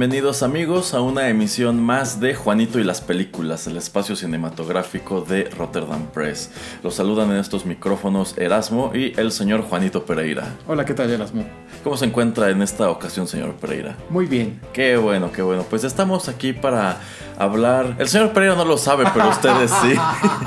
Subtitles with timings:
[0.00, 5.44] Bienvenidos amigos a una emisión más de Juanito y las películas, el espacio cinematográfico de
[5.50, 6.50] Rotterdam Press.
[6.82, 10.56] Los saludan en estos micrófonos Erasmo y el señor Juanito Pereira.
[10.66, 11.44] Hola, ¿qué tal Erasmo?
[11.84, 13.94] ¿Cómo se encuentra en esta ocasión, señor Pereira?
[14.08, 14.58] Muy bien.
[14.72, 15.66] Qué bueno, qué bueno.
[15.68, 16.98] Pues estamos aquí para
[17.40, 17.96] hablar.
[17.98, 19.94] El señor Pereira no lo sabe, pero ustedes sí.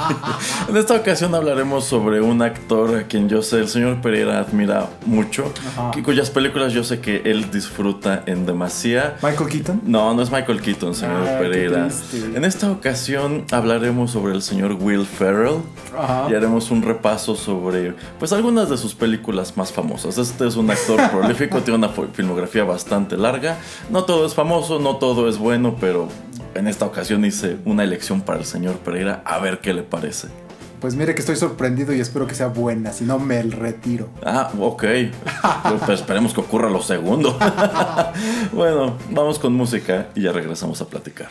[0.70, 4.90] en esta ocasión hablaremos sobre un actor a quien yo sé, el señor Pereira admira
[5.06, 5.52] mucho,
[6.04, 9.18] cuyas películas yo sé que él disfruta en demasía.
[9.24, 9.82] ¿Michael Keaton?
[9.86, 11.88] No, no es Michael Keaton, señor Pereira.
[12.36, 15.62] En esta ocasión hablaremos sobre el señor Will Ferrell
[16.30, 20.18] y haremos un repaso sobre pues algunas de sus películas más famosas.
[20.18, 23.58] Este es un actor prolífico, tiene una filmografía bastante larga.
[23.90, 26.08] No todo es famoso, no todo es bueno, pero
[26.56, 30.28] en esta ocasión hice una elección para el señor Pereira, a ver qué le parece.
[30.80, 34.10] Pues mire que estoy sorprendido y espero que sea buena, si no me retiro.
[34.22, 34.84] Ah, ok.
[35.86, 37.40] pues esperemos que ocurra lo segundo.
[38.52, 41.30] bueno, vamos con música y ya regresamos a platicar.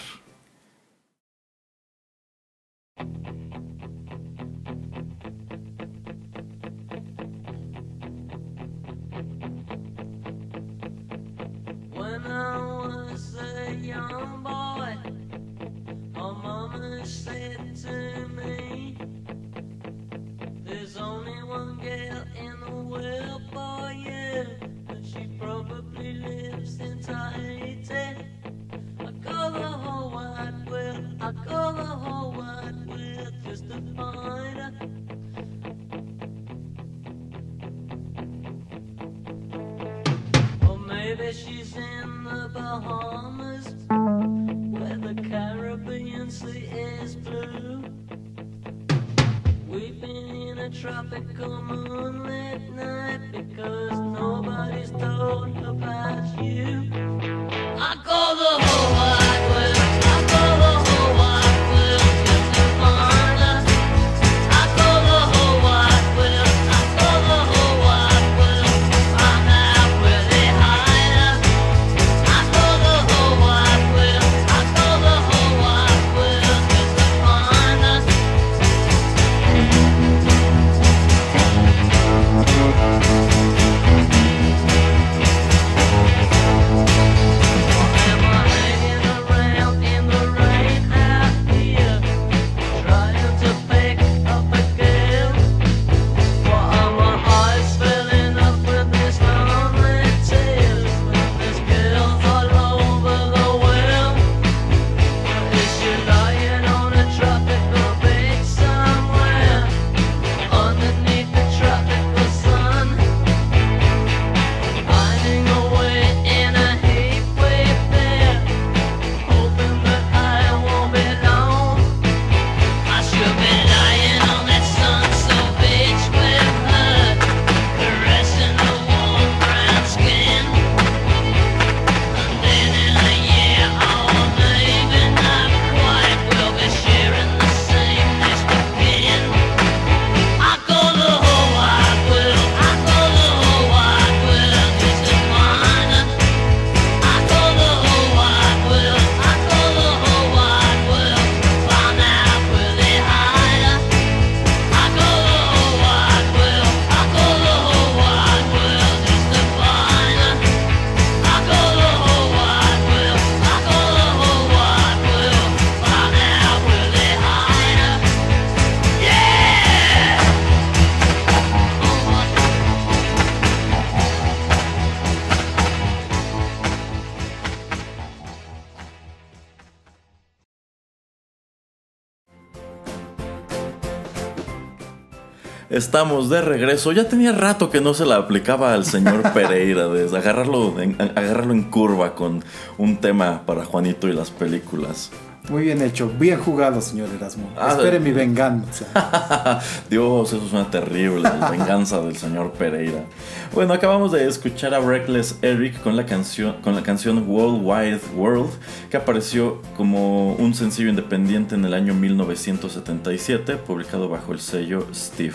[185.73, 186.93] Estamos de regreso.
[186.93, 191.55] Ya tenía rato que no se la aplicaba al señor Pereira de agarrarlo en, agarrarlo
[191.55, 192.45] en curva con
[192.77, 195.11] un tema para Juanito y las películas.
[195.49, 197.51] Muy bien hecho, bien jugado, señor Erasmo.
[197.59, 198.87] Ah, Espere mi venganza.
[199.91, 203.05] Dios, eso suena terrible, la venganza del señor Pereira.
[203.53, 208.01] Bueno, acabamos de escuchar a Reckless Eric con la canción, con la canción World Wide
[208.17, 208.53] World,
[208.89, 215.35] que apareció como un sencillo independiente en el año 1977, publicado bajo el sello Steve.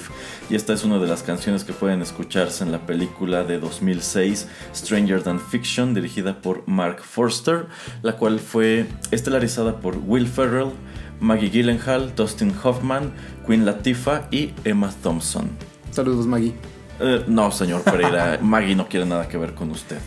[0.49, 4.47] Y esta es una de las canciones que pueden escucharse en la película de 2006
[4.73, 7.67] Stranger Than Fiction, dirigida por Mark Forster,
[8.01, 10.71] la cual fue estelarizada por Will Ferrell,
[11.19, 13.11] Maggie Gyllenhaal, Dustin Hoffman,
[13.45, 15.49] Queen Latifah y Emma Thompson.
[15.91, 16.53] Saludos, Maggie.
[17.01, 19.97] Eh, no, señor Pereira, Maggie no quiere nada que ver con usted.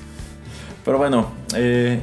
[0.85, 2.01] Pero bueno, eh,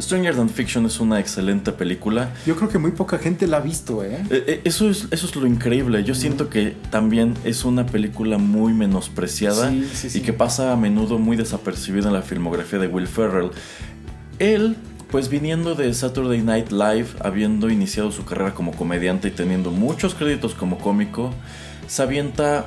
[0.00, 2.32] Stranger Than Fiction es una excelente película.
[2.46, 4.22] Yo creo que muy poca gente la ha visto, ¿eh?
[4.30, 6.02] eh eso, es, eso es lo increíble.
[6.04, 11.36] Yo siento que también es una película muy menospreciada y que pasa a menudo muy
[11.36, 13.50] desapercibida en la filmografía de Will Ferrell.
[14.38, 14.76] Él
[15.14, 20.12] pues viniendo de Saturday Night Live, habiendo iniciado su carrera como comediante y teniendo muchos
[20.12, 21.32] créditos como cómico,
[21.86, 22.66] se avienta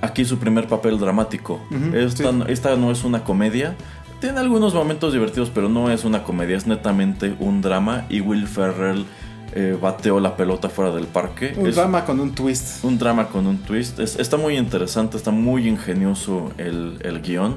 [0.00, 1.60] aquí su primer papel dramático.
[1.94, 3.76] esta, no es una comedia.
[4.22, 8.06] Tiene algunos momentos divertidos, pero no es una comedia, es netamente un drama.
[8.08, 9.04] Y Will Ferrell
[9.52, 11.54] eh, bateó la pelota fuera del parque.
[11.56, 12.84] Un drama con un twist.
[12.84, 13.98] Un drama con un twist.
[13.98, 17.56] está muy interesante, está muy ingenioso el, el guion.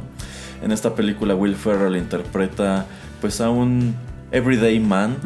[0.64, 2.88] En esta película Will Ferrell interpreta
[3.22, 3.94] pues a un
[4.32, 5.18] everyday man,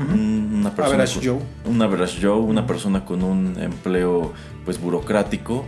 [0.54, 1.40] una persona average Joe.
[1.66, 4.34] un average Joe, una persona con un empleo
[4.66, 5.66] pues burocrático,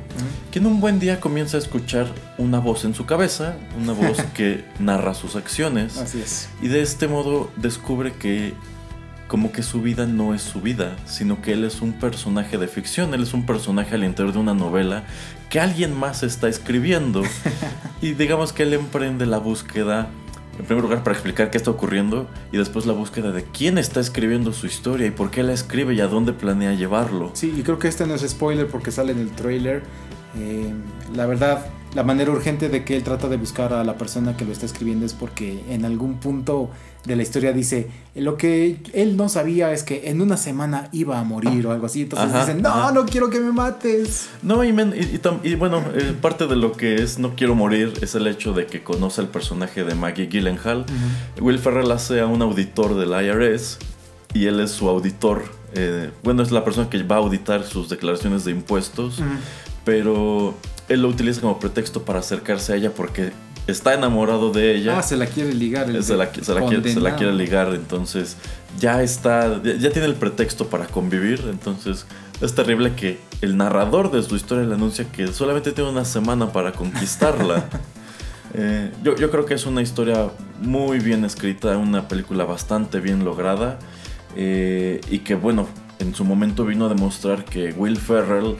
[0.51, 2.07] que en un buen día comienza a escuchar
[2.37, 5.97] una voz en su cabeza, una voz que narra sus acciones.
[5.97, 6.49] Así es.
[6.61, 8.53] Y de este modo descubre que
[9.31, 12.67] como que su vida no es su vida, sino que él es un personaje de
[12.67, 15.05] ficción, él es un personaje al interior de una novela
[15.49, 17.23] que alguien más está escribiendo.
[18.01, 20.09] y digamos que él emprende la búsqueda
[20.59, 24.00] en primer lugar para explicar qué está ocurriendo y después la búsqueda de quién está
[24.00, 27.31] escribiendo su historia y por qué la escribe y a dónde planea llevarlo.
[27.33, 29.83] Sí, y creo que este no es spoiler porque sale en el trailer.
[30.38, 30.74] Eh,
[31.13, 34.45] la verdad, la manera urgente de que él trata de buscar a la persona que
[34.45, 36.69] lo está escribiendo es porque en algún punto
[37.06, 41.19] de la historia dice lo que él no sabía es que en una semana iba
[41.19, 42.01] a morir o algo así.
[42.01, 44.30] Entonces dicen, no, no quiero que me mates.
[44.42, 44.71] No, y,
[45.56, 48.83] bueno, eh, parte de lo que es no quiero morir es el hecho de que
[48.83, 50.86] conoce el personaje de Maggie Gyllenhaal.
[51.39, 53.80] Will Ferrell hace a un auditor del IRS
[54.33, 55.44] y él es su auditor.
[55.74, 59.19] Eh, bueno, es la persona que va a auditar sus declaraciones de impuestos,
[59.86, 60.53] pero
[60.89, 63.31] él lo utiliza como pretexto para acercarse a ella porque
[63.67, 64.99] está enamorado de ella.
[64.99, 65.85] Ah, se la quiere ligar.
[66.03, 68.37] se, la, quiere, ligar, entonces
[68.79, 72.05] ya está, ya, tiene el pretexto para convivir, entonces
[72.41, 76.51] es terrible que el narrador de su historia le anuncia que solamente tiene una semana
[76.51, 77.65] para conquistarla.
[78.53, 80.29] Eh, yo, creo que es una historia
[80.59, 83.79] muy bien escrita, una película bastante bien lograda
[84.35, 85.69] eh, y que bueno,
[85.99, 88.57] en su momento vino a demostrar que Will Ferrell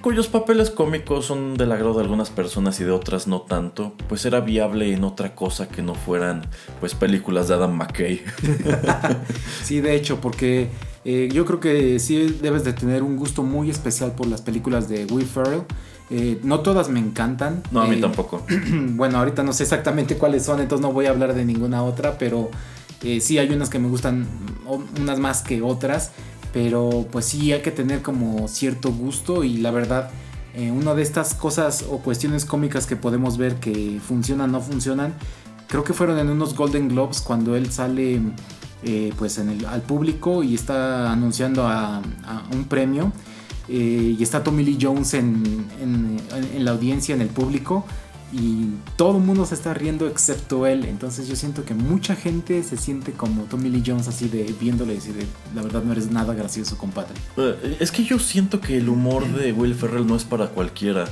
[0.00, 4.24] cuyos papeles cómicos son del agrado de algunas personas y de otras no tanto, pues
[4.24, 6.42] era viable en otra cosa que no fueran
[6.80, 8.22] pues películas de Adam McKay.
[9.64, 10.70] sí, de hecho, porque
[11.04, 14.88] eh, yo creo que sí debes de tener un gusto muy especial por las películas
[14.88, 15.62] de Will Ferrell.
[16.10, 17.62] Eh, no todas me encantan.
[17.70, 18.44] No, a mí eh, tampoco.
[18.72, 22.18] bueno, ahorita no sé exactamente cuáles son, entonces no voy a hablar de ninguna otra,
[22.18, 22.50] pero
[23.00, 24.26] sí hay unas que me gustan,
[25.00, 26.12] unas más que otras.
[26.52, 30.10] Pero pues sí hay que tener como cierto gusto y la verdad
[30.54, 34.60] eh, una de estas cosas o cuestiones cómicas que podemos ver que funcionan o no
[34.60, 35.14] funcionan,
[35.68, 38.20] creo que fueron en unos Golden Globes cuando él sale
[38.82, 42.00] eh, pues al público y está anunciando a,
[42.52, 43.12] un premio
[43.68, 47.84] eh, y está Tommy Lee Jones en, en la audiencia, en el público
[48.32, 50.84] y todo el mundo se está riendo excepto él.
[50.84, 54.92] Entonces yo siento que mucha gente se siente como Tommy Lee Jones así de viéndole
[54.92, 55.14] y decir,
[55.54, 57.14] la verdad no eres nada gracioso, compadre.
[57.36, 61.06] Eh, es que yo siento que el humor de Will Ferrell no es para cualquiera.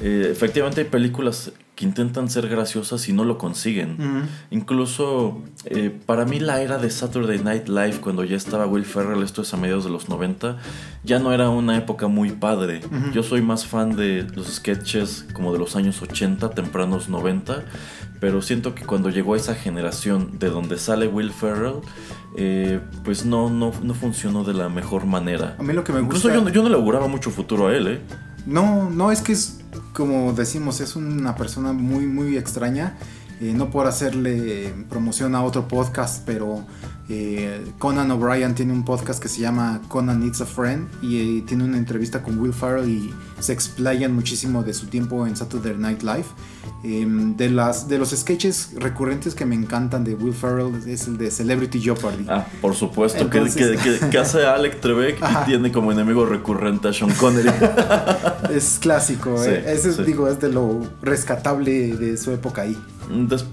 [0.00, 4.28] Eh, efectivamente hay películas que intentan ser graciosas y no lo consiguen.
[4.50, 9.22] Incluso eh, para mí la era de Saturday Night Live, cuando ya estaba Will Ferrell,
[9.22, 10.58] esto es a mediados de los 90,
[11.02, 12.82] ya no era una época muy padre.
[13.12, 17.64] Yo soy más fan de los sketches como de los años 80, tempranos 90,
[18.20, 21.76] pero siento que cuando llegó a esa generación de donde sale Will Ferrell,
[22.36, 25.56] eh, pues no, no, no funcionó de la mejor manera.
[25.58, 27.86] A mí lo que me Incluso yo, yo no le auguraba mucho futuro a él,
[27.88, 28.00] ¿eh?
[28.46, 29.60] No, no, es que es,
[29.92, 32.96] como decimos, es una persona muy, muy extraña.
[33.40, 36.64] Eh, no por hacerle promoción a otro podcast, pero
[37.14, 41.42] Eh, Conan O'Brien tiene un podcast que se llama Conan Needs a Friend y eh,
[41.46, 45.76] tiene una entrevista con Will Ferrell y se explayan muchísimo de su tiempo en Saturday
[45.76, 46.24] Night Live.
[46.84, 51.18] Em, de, las, de los sketches recurrentes que me encantan de Will Ferrell es el
[51.18, 52.24] de Celebrity Jeopardy.
[52.30, 55.92] Ah, por supuesto, que- Entonces- que, que- que hace a Alec Trebek y tiene como
[55.92, 57.50] enemigo recurrente a Sean Connery.
[58.50, 59.64] Es clásico, Sí, eh.
[59.68, 60.02] ese es, sí.
[60.04, 62.76] digo, es de lo rescatable de su época ahí.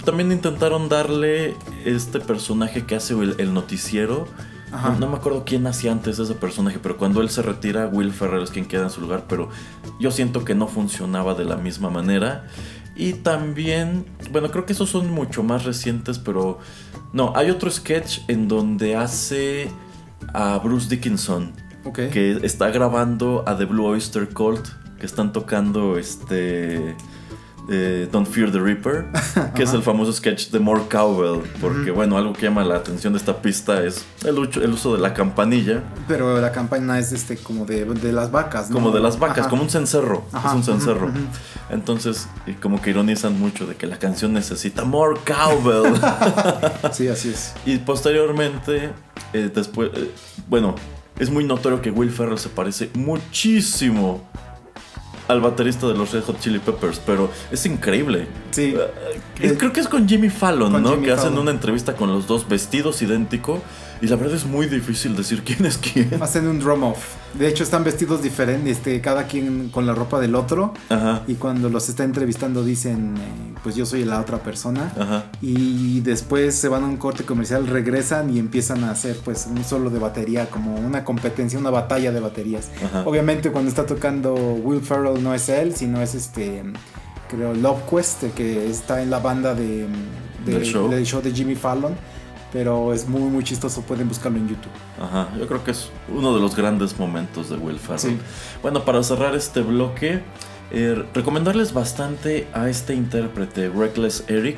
[0.05, 4.27] También intentaron darle este personaje que hace el, el noticiero.
[4.71, 4.91] Ajá.
[4.91, 8.11] No, no me acuerdo quién hacía antes ese personaje, pero cuando él se retira, Will
[8.11, 9.49] Ferrell es quien queda en su lugar, pero
[9.99, 12.47] yo siento que no funcionaba de la misma manera.
[12.95, 16.59] Y también, bueno, creo que esos son mucho más recientes, pero
[17.13, 19.71] no, hay otro sketch en donde hace
[20.33, 21.53] a Bruce Dickinson,
[21.93, 24.67] que está grabando a The Blue Oyster Cult,
[24.99, 26.95] que están tocando este
[27.69, 29.05] eh, Don't Fear the Reaper,
[29.55, 33.13] que es el famoso sketch de More Cowbell, porque bueno, algo que llama la atención
[33.13, 37.65] de esta pista es el, uso de la campanilla, Pero la campaña es este como
[37.65, 38.75] de, de las vacas, ¿no?
[38.75, 39.49] como de las vacas, Ajá.
[39.49, 41.11] como un cencerro, Ajá, es un cencerro.
[41.69, 45.93] Entonces, y como que ironizan mucho de que la canción necesita More Cowbell.
[46.91, 47.53] Sí, así es.
[47.65, 48.91] Y posteriormente,
[49.33, 50.11] eh, después, eh,
[50.47, 50.75] bueno,
[51.19, 54.27] es muy notorio que Will Ferrell se parece muchísimo
[55.29, 58.27] al baterista de los Red Hot Chili Peppers, pero es increíble.
[58.51, 58.75] Sí.
[59.39, 60.89] Eh, creo que es con Jimmy Fallon, Con ¿no?
[60.91, 63.61] Jimmy que hacen una entrevista con los dos vestidos idéntico
[64.01, 66.21] y la verdad es muy difícil decir quién es quién.
[66.21, 67.15] Hacen un drum off.
[67.37, 70.73] De hecho, están vestidos diferentes, este, cada quien con la ropa del otro.
[70.89, 74.91] Ajá, Y cuando los está entrevistando dicen, eh, pues yo soy la otra persona.
[74.97, 75.25] ajá.
[75.41, 79.63] Y después se van a un corte comercial, regresan y empiezan a hacer pues un
[79.63, 82.69] solo de batería, como una competencia, una batalla de baterías.
[82.83, 83.03] Ajá.
[83.05, 86.63] Obviamente cuando está tocando Will Ferrell no es él, sino es este,
[87.29, 89.87] creo, Love Quest, que está en la banda de,
[90.45, 90.89] de- Del show.
[90.89, 91.93] del show de Jimmy Fallon.
[92.51, 94.71] Pero es muy, muy chistoso, pueden buscarlo en YouTube.
[94.99, 97.99] Ajá, yo creo que es uno de los grandes momentos de Will Ferrell.
[97.99, 98.17] Sí.
[98.63, 100.21] Bueno, para cerrar este bloque,
[100.71, 104.57] eh, recomendarles bastante a este intérprete, Reckless Eric.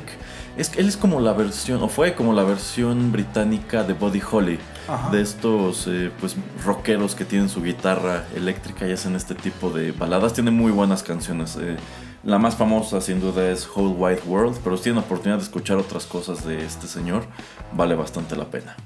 [0.56, 4.20] Es, que él es como la versión, o fue como la versión británica de Buddy
[4.30, 5.10] Holly, Ajá.
[5.10, 9.92] de estos eh, pues rockeros que tienen su guitarra eléctrica y hacen este tipo de
[9.92, 10.32] baladas.
[10.34, 11.56] Tiene muy buenas canciones.
[11.60, 11.76] eh.
[12.24, 15.78] La más famosa sin duda es Whole Wide World, pero si tienen oportunidad de escuchar
[15.78, 17.24] otras cosas de este señor,
[17.72, 18.76] vale bastante la pena.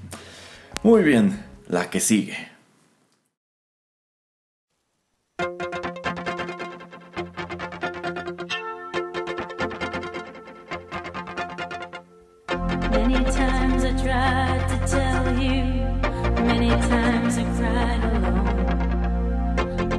[0.83, 2.37] Muy bien, la que sigue.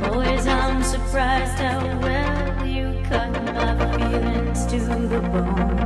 [0.04, 0.46] Always
[0.86, 2.27] surprised how well
[4.80, 5.77] feelings to the bone.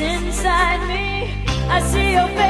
[0.00, 1.34] Inside me.
[1.68, 2.45] I see your face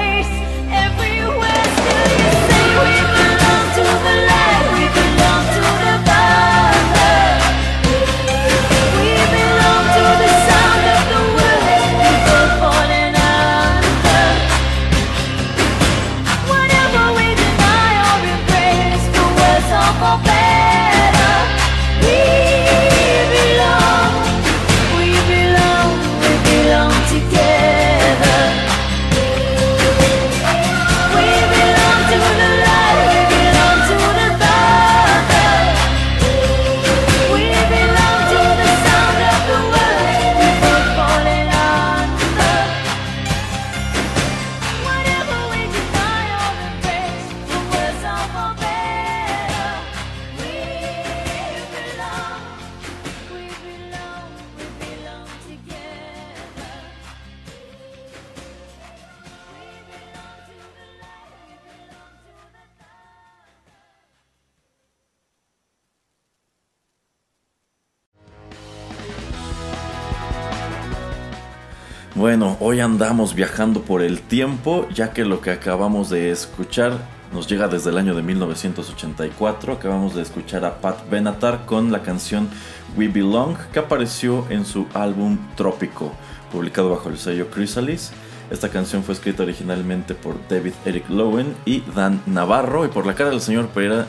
[72.86, 76.96] andamos viajando por el tiempo, ya que lo que acabamos de escuchar
[77.32, 79.72] nos llega desde el año de 1984.
[79.72, 82.48] Acabamos de escuchar a Pat Benatar con la canción
[82.96, 86.12] We Belong, que apareció en su álbum Trópico,
[86.52, 88.12] publicado bajo el sello Chrysalis.
[88.52, 93.16] Esta canción fue escrita originalmente por David Eric Lowen y Dan Navarro, y por la
[93.16, 94.06] cara del señor Pereira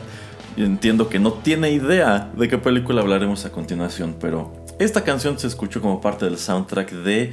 [0.56, 5.48] entiendo que no tiene idea de qué película hablaremos a continuación, pero esta canción se
[5.48, 7.32] escuchó como parte del soundtrack de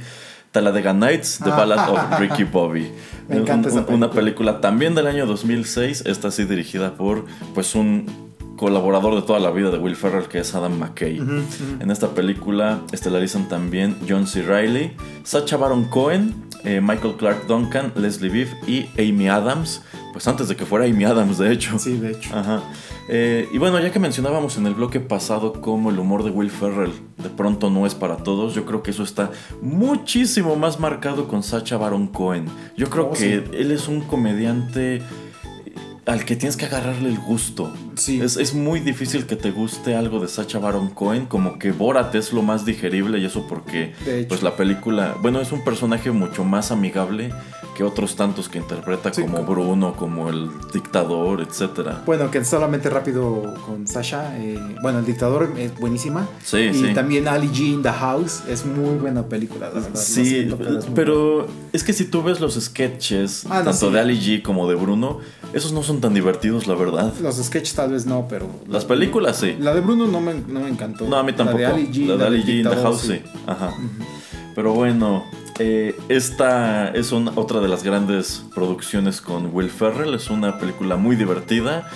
[0.52, 2.90] Talladega Nights, The Ballad of Ricky Bobby.
[3.28, 7.24] Me encanta esa Una película también del año 2006, esta sí dirigida por
[7.54, 8.26] pues un
[8.56, 11.18] colaborador de toda la vida de Will Ferrell que es Adam McKay.
[11.80, 14.42] En esta película estelarizan también John C.
[14.42, 14.92] Reilly,
[15.24, 19.82] Sacha Baron Cohen, eh, Michael Clark Duncan, Leslie Bibb y Amy Adams.
[20.16, 21.78] Pues antes de que fuera Amy Adams, de hecho.
[21.78, 22.34] Sí, de hecho.
[22.34, 22.62] Ajá.
[23.10, 26.50] Eh, y bueno, ya que mencionábamos en el bloque pasado cómo el humor de Will
[26.50, 31.28] Ferrell de pronto no es para todos, yo creo que eso está muchísimo más marcado
[31.28, 32.46] con Sacha Baron Cohen.
[32.78, 33.50] Yo creo Oh, que sí.
[33.58, 35.02] él es un comediante
[36.06, 37.72] al que tienes que agarrarle el gusto.
[37.96, 38.20] Sí.
[38.20, 42.14] Es, es muy difícil que te guste algo de Sacha Baron Cohen, como que Borat
[42.14, 43.92] es lo más digerible y eso porque
[44.28, 47.32] pues la película, bueno, es un personaje mucho más amigable
[47.76, 52.02] que otros tantos que interpreta Sí, como Bruno, como el dictador, etcétera.
[52.06, 54.36] Bueno, que solamente rápido con Sasha.
[54.38, 56.26] eh, bueno, El Dictador es buenísima.
[56.42, 56.94] Sí, y sí.
[56.94, 59.90] también Ali G in the House es muy buena película, la verdad.
[59.90, 63.88] Lo Sí, siento, es pero es que si tú ves los sketches, Ah, no, tanto
[63.88, 63.92] sí.
[63.92, 65.18] de Ali G como de Bruno,
[65.52, 67.12] esos no son tan divertidos, la verdad.
[67.20, 68.48] Los sketches tal vez no, pero.
[68.68, 69.56] Las películas sí.
[69.60, 71.06] La de Bruno no me, no me encantó.
[71.06, 71.58] No, a mí tampoco.
[71.60, 73.20] La de Ali G, La de del Ali G in the House, sí.
[73.46, 73.70] Ajá.
[74.56, 75.24] Pero bueno,
[75.60, 80.14] eh, esta es una- otra de las grandes producciones con Will Ferrell.
[80.14, 81.88] Es una película muy divertida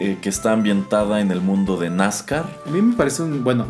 [0.00, 2.46] eh, que está ambientada en el mundo de NASCAR.
[2.66, 3.44] A mí me parece un.
[3.44, 3.66] Bueno,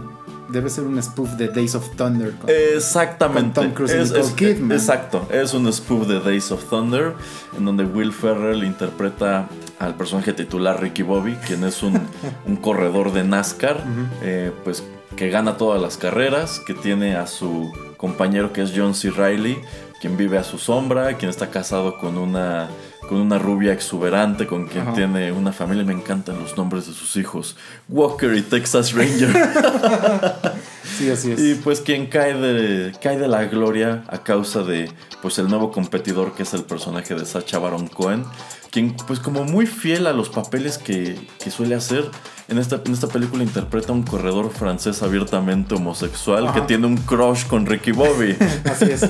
[0.49, 2.31] debe ser un spoof de Days of Thunder.
[2.37, 3.55] con- Exactamente.
[3.61, 4.73] Con Tom Cruise y Es- Nicole es- Kidman.
[4.79, 5.27] Exacto.
[5.33, 7.15] Es un spoof de Days of Thunder,
[7.59, 9.49] en donde Will Ferrell interpreta
[9.81, 11.95] al personaje titular Ricky Bobby, quien es un,
[12.47, 13.83] un corredor de NASCAR,
[14.23, 14.85] eh, pues
[15.17, 19.11] que gana todas las carreras, que tiene a su compañero que es John C.
[19.11, 19.59] Reilly,
[20.01, 22.71] quien vive a su sombra, quien está casado con una
[23.07, 24.93] con una rubia exuberante, con quien Ajá.
[24.95, 25.85] tiene una familia.
[25.85, 27.57] Me encantan los nombres de sus hijos.
[27.89, 29.31] Walker y Texas Ranger.
[30.83, 31.41] Sí, así es.
[31.41, 34.91] Y pues quien cae de, cae de la gloria a causa de
[35.23, 38.25] pues el nuevo competidor que es el personaje de Sacha Baron Cohen,
[38.71, 42.11] quien pues como muy fiel a los papeles que, que suele hacer,
[42.49, 46.55] en esta, en esta película interpreta a un corredor francés abiertamente homosexual Ajá.
[46.55, 48.37] que tiene un crush con Ricky Bobby.
[48.65, 49.09] Así es.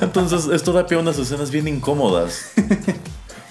[0.00, 2.52] Entonces esto da pie a unas escenas bien incómodas.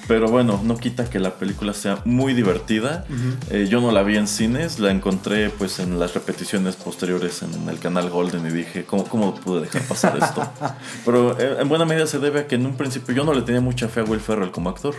[0.07, 3.05] Pero bueno, no quita que la película sea muy divertida.
[3.49, 7.67] Eh, yo no la vi en cines, la encontré pues en las repeticiones posteriores en
[7.67, 10.49] el canal Golden y dije, ¿cómo, cómo pude dejar pasar esto?
[11.05, 13.41] Pero eh, en buena medida se debe a que en un principio yo no le
[13.41, 14.95] tenía mucha fe a Will Ferrell como actor.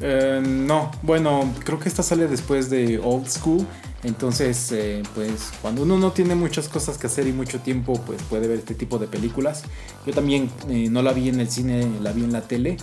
[0.00, 3.66] Eh, no, bueno, creo que esta sale después de Old School.
[4.04, 8.20] Entonces, eh, pues cuando uno no tiene muchas cosas que hacer y mucho tiempo, pues
[8.24, 9.62] puede ver este tipo de películas.
[10.04, 12.76] Yo también eh, no la vi en el cine, la vi en la tele.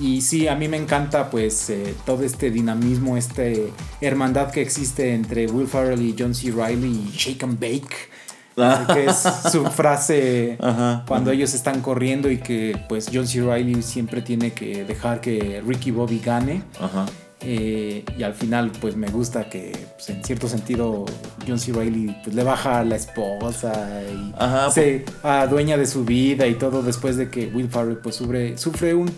[0.00, 1.72] Y sí, a mí me encanta pues
[2.04, 6.50] todo este dinamismo, este hermandad que existe entre Will Ferrell y John C.
[6.50, 8.10] Reilly y Shake and Bake.
[8.54, 13.42] Que es su frase Ajá, cuando ellos están corriendo y que pues John C.
[13.42, 16.62] Reilly siempre tiene que dejar que Ricky Bobby gane.
[16.80, 17.06] Ajá.
[17.46, 21.04] Eh, y al final, pues me gusta que, pues, en cierto sentido,
[21.46, 21.72] John C.
[21.72, 24.32] Reilly pues, le baja a la esposa y
[24.72, 28.94] se adueña de su vida y todo después de que Will Ferrell pues sufre, sufre
[28.94, 29.12] un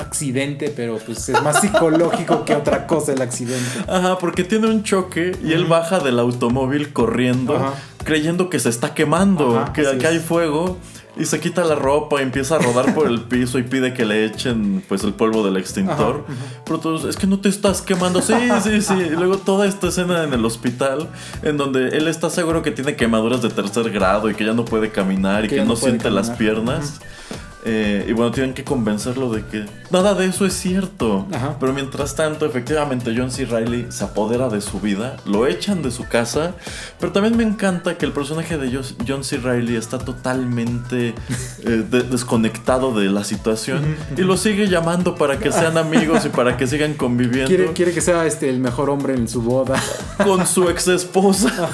[0.00, 3.84] accidente, pero pues es más psicológico que otra cosa el accidente.
[3.88, 8.94] Ajá, porque tiene un choque y él baja del automóvil corriendo, creyendo que se está
[8.94, 10.78] quemando, que, que hay fuego.
[11.16, 14.04] Y se quita la ropa y empieza a rodar por el piso y pide que
[14.04, 16.24] le echen pues el polvo del extintor.
[16.64, 18.22] Pero todos, es que no te estás quemando.
[18.22, 18.32] Sí,
[18.62, 18.94] sí, sí.
[18.94, 21.08] Y luego toda esta escena en el hospital
[21.42, 24.64] en donde él está seguro que tiene quemaduras de tercer grado y que ya no
[24.64, 27.00] puede caminar y Que no, siente las piernas.
[27.64, 31.26] Eh, y bueno, tienen que convencerlo de que nada de eso es cierto.
[31.30, 31.56] Ajá.
[31.60, 33.44] Pero mientras tanto, efectivamente, John C.
[33.44, 36.54] Reilly se apodera de su vida, lo echan de su casa.
[36.98, 39.36] Pero también me encanta que el personaje de John C.
[39.36, 41.08] Reilly está totalmente
[41.64, 46.28] eh, de- desconectado de la situación y lo sigue llamando para que sean amigos y
[46.30, 49.80] para que sigan conviviendo Quiere, quiere que sea este el mejor hombre en su boda.
[50.24, 51.68] con su ex esposa.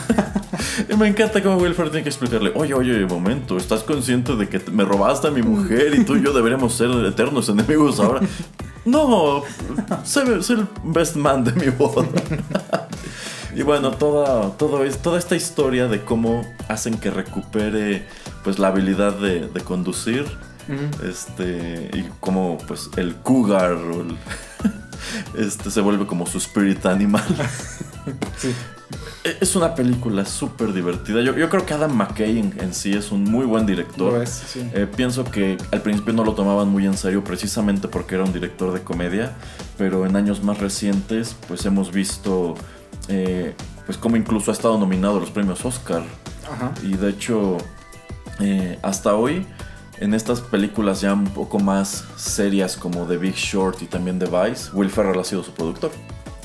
[0.90, 4.60] y me encanta cómo Wilford tiene que explicarle: Oye, oye, momento, ¿estás consciente de que
[4.72, 8.20] me robaste a mi mujer y tú y yo deberemos ser eternos enemigos ahora?
[8.84, 9.42] No,
[10.04, 12.06] soy, soy el best man de mi boda.
[13.54, 18.06] y bueno, toda, todo es, toda esta historia de cómo hacen que recupere
[18.44, 20.24] pues la habilidad de, de conducir.
[21.04, 24.16] Este, y cómo pues el cougar o el-
[25.46, 27.24] este se vuelve como su spirit animal.
[28.36, 28.52] Sí.
[29.26, 31.20] E- Es una película súper divertida.
[31.20, 34.12] Yo, yo creo que Adam McKay en, en sí es un muy buen director.
[34.12, 34.60] Lo es, sí.
[34.72, 38.32] Eh, pienso que al principio no lo tomaban muy en serio precisamente porque era un
[38.32, 39.32] director de comedia,
[39.76, 42.54] pero en años más recientes pues hemos visto
[43.08, 46.02] eh, pues como incluso ha estado nominado a los premios Oscar
[46.50, 46.72] Ajá.
[46.82, 47.56] y de hecho
[48.40, 49.46] eh, hasta hoy
[50.00, 54.26] en estas películas ya un poco más serias como The Big Short y también The
[54.26, 55.90] Vice, Will Ferrell ha sido su productor.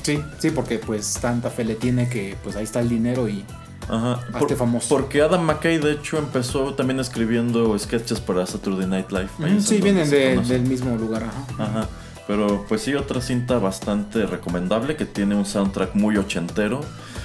[0.02, 3.44] Sí, sí, porque pues tanta fe le tiene que pues ahí está el dinero y
[3.88, 4.20] Ajá.
[4.56, 4.88] Famoso.
[4.88, 9.28] Porque Adam McKay, de hecho, empezó también escribiendo sketches para Saturday Night Live.
[9.38, 11.24] Mm, sí, en vienen de- del mismo lugar.
[11.24, 11.44] Ajá.
[11.64, 11.88] Ajá.
[12.28, 16.80] Pero pues sí, otra cinta bastante recomendable que tiene un soundtrack muy ochentero.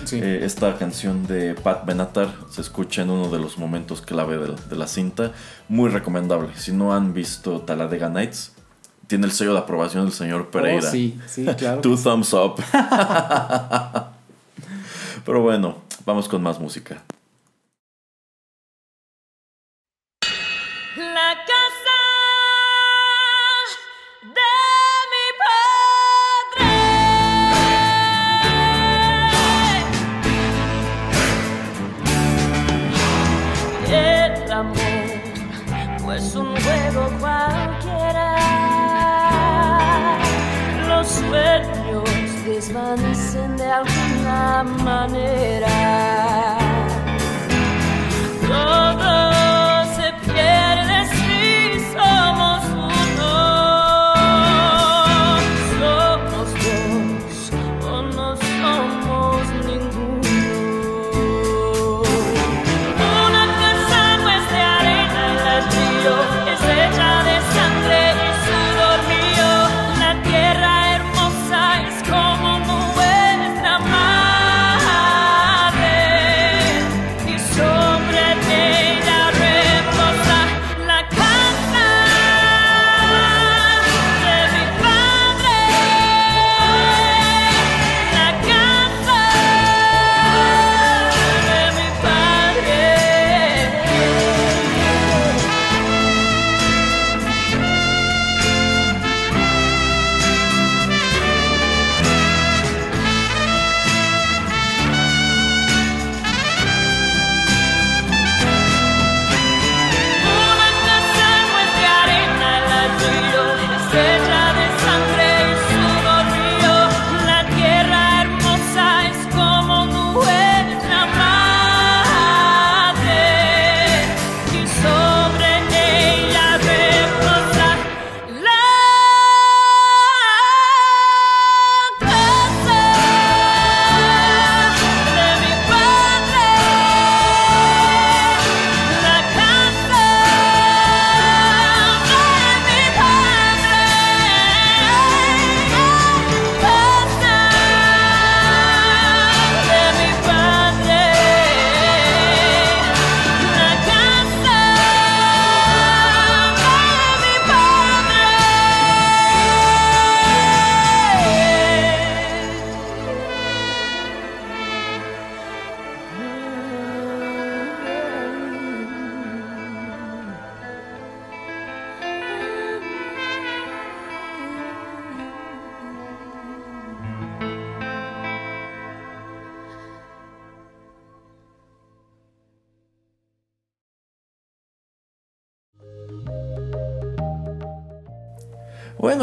[0.05, 0.19] Sí.
[0.21, 4.55] Eh, esta canción de Pat Benatar se escucha en uno de los momentos clave de,
[4.69, 5.33] de la cinta.
[5.69, 6.49] Muy recomendable.
[6.57, 8.53] Si no han visto Talladega Nights,
[9.07, 10.87] tiene el sello de aprobación del señor Pereira.
[10.87, 11.81] Oh, sí, sí, claro.
[11.81, 12.61] Two thumbs up.
[15.25, 17.01] Pero bueno, vamos con más música.
[42.67, 45.76] Desvanecen de alguna manera.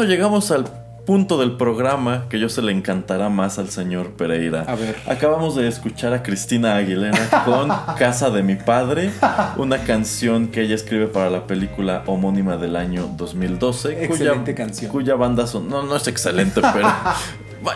[0.05, 0.65] Llegamos al
[1.05, 4.63] punto del programa que yo se le encantará más al señor Pereira.
[4.67, 4.95] A ver.
[5.05, 9.11] Acabamos de escuchar a Cristina Aguilera con Casa de mi Padre,
[9.57, 14.05] una canción que ella escribe para la película homónima del año 2012.
[14.05, 14.91] Excelente canción.
[14.91, 15.69] Cuya banda son...
[15.69, 16.89] No, no es excelente, pero...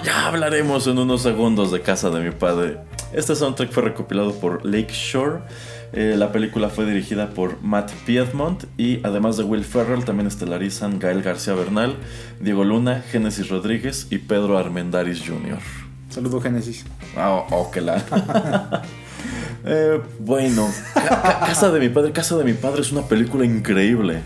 [0.04, 2.78] Ya hablaremos en unos segundos de Casa de mi Padre.
[3.14, 5.40] Este soundtrack fue recopilado por Lake Shore.
[5.94, 11.00] Eh, la película fue dirigida por Matt Piedmont y además de Will Ferrell también estelarizan
[11.00, 11.96] Gael García Bernal,
[12.40, 15.58] Diego Luna, Génesis Rodríguez y Pedro Armendáriz Jr.
[16.10, 16.86] Saludo Génesis.
[17.18, 18.84] Ah, oh, que la.
[19.66, 23.44] Eh, bueno, Ca- Ca- Casa de mi padre, Casa de mi padre es una película
[23.44, 24.22] increíble.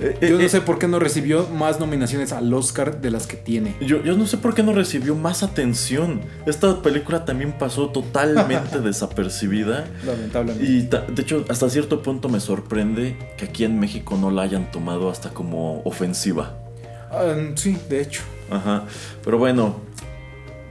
[0.00, 3.26] Eh, Yo eh, no sé por qué no recibió más nominaciones al Oscar de las
[3.26, 3.74] que tiene.
[3.80, 6.20] Yo, yo no sé por qué no recibió más atención.
[6.46, 9.86] Esta película también pasó totalmente desapercibida.
[10.04, 10.64] Lamentablemente.
[10.64, 14.70] Y de hecho, hasta cierto punto me sorprende que aquí en México no la hayan
[14.70, 16.56] tomado hasta como ofensiva.
[17.10, 18.22] Ah, sí, de hecho.
[18.50, 18.84] Ajá.
[19.24, 19.80] Pero bueno,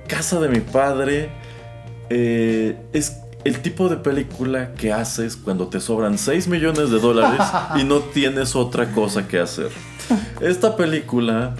[0.07, 1.29] Casa de mi padre
[2.09, 7.41] eh, es el tipo de película que haces cuando te sobran 6 millones de dólares
[7.75, 9.69] y no tienes otra cosa que hacer.
[10.41, 11.55] Esta película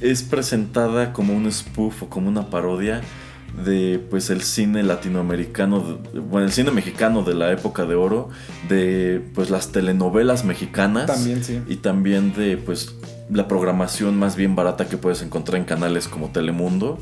[0.00, 3.00] es presentada como un spoof o como una parodia
[3.64, 8.28] de pues el cine latinoamericano, bueno, el cine mexicano de la época de oro,
[8.68, 11.60] de pues las telenovelas mexicanas También, sí.
[11.66, 12.94] y también de pues
[13.30, 16.98] la programación más bien barata que puedes encontrar en canales como Telemundo.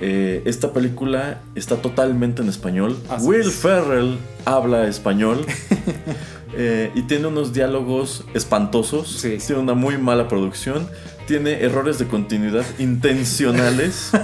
[0.00, 2.96] Eh, esta película está totalmente en español.
[3.08, 3.54] Así Will es.
[3.54, 5.44] Ferrell habla español
[6.56, 9.08] eh, y tiene unos diálogos espantosos.
[9.08, 9.38] Sí.
[9.44, 10.88] Tiene una muy mala producción.
[11.26, 14.10] Tiene errores de continuidad intencionales.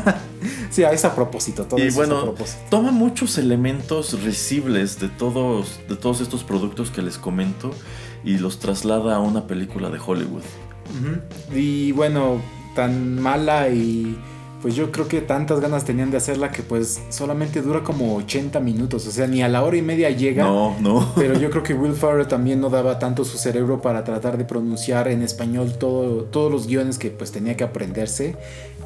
[0.71, 1.65] Sí, es a propósito.
[1.65, 2.63] Todo y eso es a bueno, propósito.
[2.71, 7.73] toma muchos elementos risibles de todos, de todos estos productos que les comento
[8.25, 10.45] y los traslada a una película de Hollywood.
[11.53, 12.41] Y bueno,
[12.77, 14.17] tan mala y
[14.63, 18.61] pues yo creo que tantas ganas tenían de hacerla que pues solamente dura como 80
[18.61, 19.07] minutos.
[19.07, 20.45] O sea, ni a la hora y media llega.
[20.45, 21.13] No, no.
[21.17, 24.45] Pero yo creo que Will Ferrell también no daba tanto su cerebro para tratar de
[24.45, 28.37] pronunciar en español todo, todos los guiones que pues tenía que aprenderse.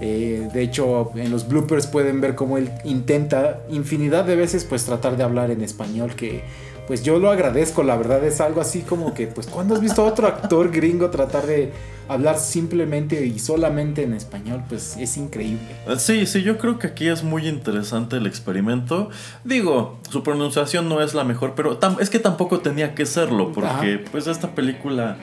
[0.00, 4.84] Eh, de hecho, en los bloopers pueden ver cómo él intenta infinidad de veces pues
[4.84, 6.42] tratar de hablar en español que
[6.86, 10.02] pues yo lo agradezco, la verdad es algo así como que pues cuando has visto
[10.02, 11.72] a otro actor gringo tratar de
[12.08, 15.66] hablar simplemente y solamente en español, pues es increíble.
[15.96, 19.08] Sí, sí, yo creo que aquí es muy interesante el experimento.
[19.44, 23.94] Digo, su pronunciación no es la mejor, pero es que tampoco tenía que serlo, porque
[23.94, 24.10] Ajá.
[24.10, 25.16] pues esta película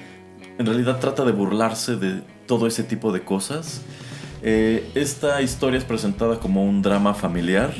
[0.57, 3.81] en realidad trata de burlarse de todo ese tipo de cosas.
[4.43, 7.73] Eh, esta historia es presentada como un drama familiar,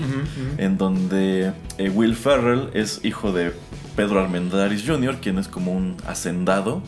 [0.58, 3.52] en donde eh, Will Ferrell es hijo de
[3.96, 6.82] Pedro Armendáriz Jr., quien es como un hacendado.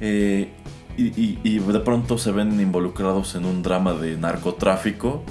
[0.00, 0.48] Eh,
[0.96, 5.24] y, y- y de pronto se ven involucrados en un drama de narcotráfico.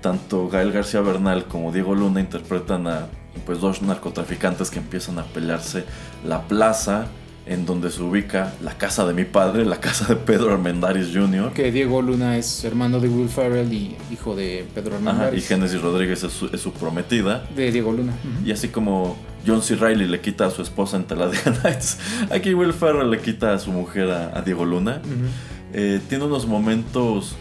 [0.00, 3.08] Tanto Gael García Bernal como Diego Luna interpretan a
[3.44, 5.84] pues, dos narcotraficantes que empiezan a pelearse
[6.24, 7.06] la plaza
[7.46, 11.52] en donde se ubica la casa de mi padre, la casa de Pedro Armendáriz Jr.
[11.52, 15.48] Que Diego Luna es hermano de Will Ferrell y hijo de Pedro Ajá, y Armendáriz.
[15.48, 17.46] Génesis Rodríguez es su, es su prometida.
[17.54, 18.14] De Diego Luna.
[18.44, 19.76] Y así como John C.
[19.76, 21.98] Reilly le quita a su esposa en Talladega Nights,
[22.30, 25.00] aquí Will Ferrell le quita a su mujer a, a Diego Luna.
[25.72, 27.36] Eh, tiene unos momentos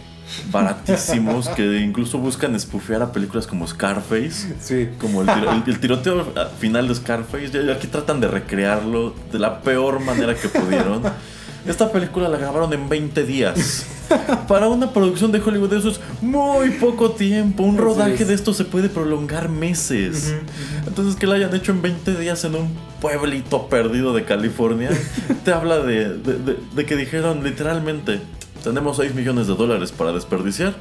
[0.52, 4.56] baratísimos que incluso buscan espufear a películas como Scarface.
[4.62, 4.90] Sí.
[5.00, 7.52] Como el, tiro- el- el tiroteo final de Scarface.
[7.64, 11.02] Y aquí tratan de recrearlo de la peor manera que pudieron.
[11.68, 13.88] Esta película la grabaron en 20 días.
[14.48, 17.64] Para una producción de Hollywood eso es muy poco tiempo.
[17.64, 20.36] Un rodaje de esto se puede prolongar meses.
[20.86, 22.70] Entonces que la hayan hecho en 20 días en un
[23.02, 24.92] pueblito perdido de California,
[25.44, 28.20] te habla de, de- de- de que dijeron literalmente,
[28.66, 30.76] tenemos 6 millones de dólares para desperdiciar.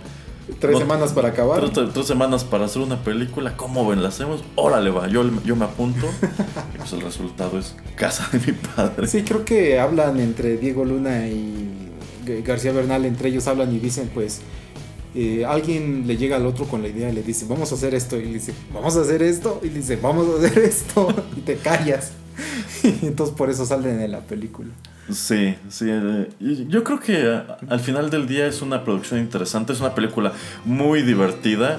[0.59, 1.71] Tres No- semanas para acabar.
[1.71, 4.03] Tres, tres semanas para hacer una película, ¿cómo ven?
[4.03, 4.43] ¿La hacemos?
[4.57, 6.07] Órale, va, yo, yo me apunto.
[6.75, 9.07] y pues el resultado es Casa de mi padre.
[9.07, 11.91] Sí, creo que hablan entre Diego Luna y
[12.45, 14.41] García Bernal, entre ellos hablan y dicen, pues,
[15.15, 17.95] eh, alguien le llega al otro con la idea y le dice, vamos a hacer
[17.95, 21.09] esto, y le dice, vamos a hacer esto, y le dice, vamos a hacer esto,
[21.37, 22.13] y te callas.
[22.83, 24.71] y entonces por eso salen en la película.
[25.11, 25.87] Sí, sí.
[25.91, 26.29] eh,
[26.69, 30.33] Yo creo que a- al final del día es una producción interesante, es una película
[30.65, 31.79] muy divertida,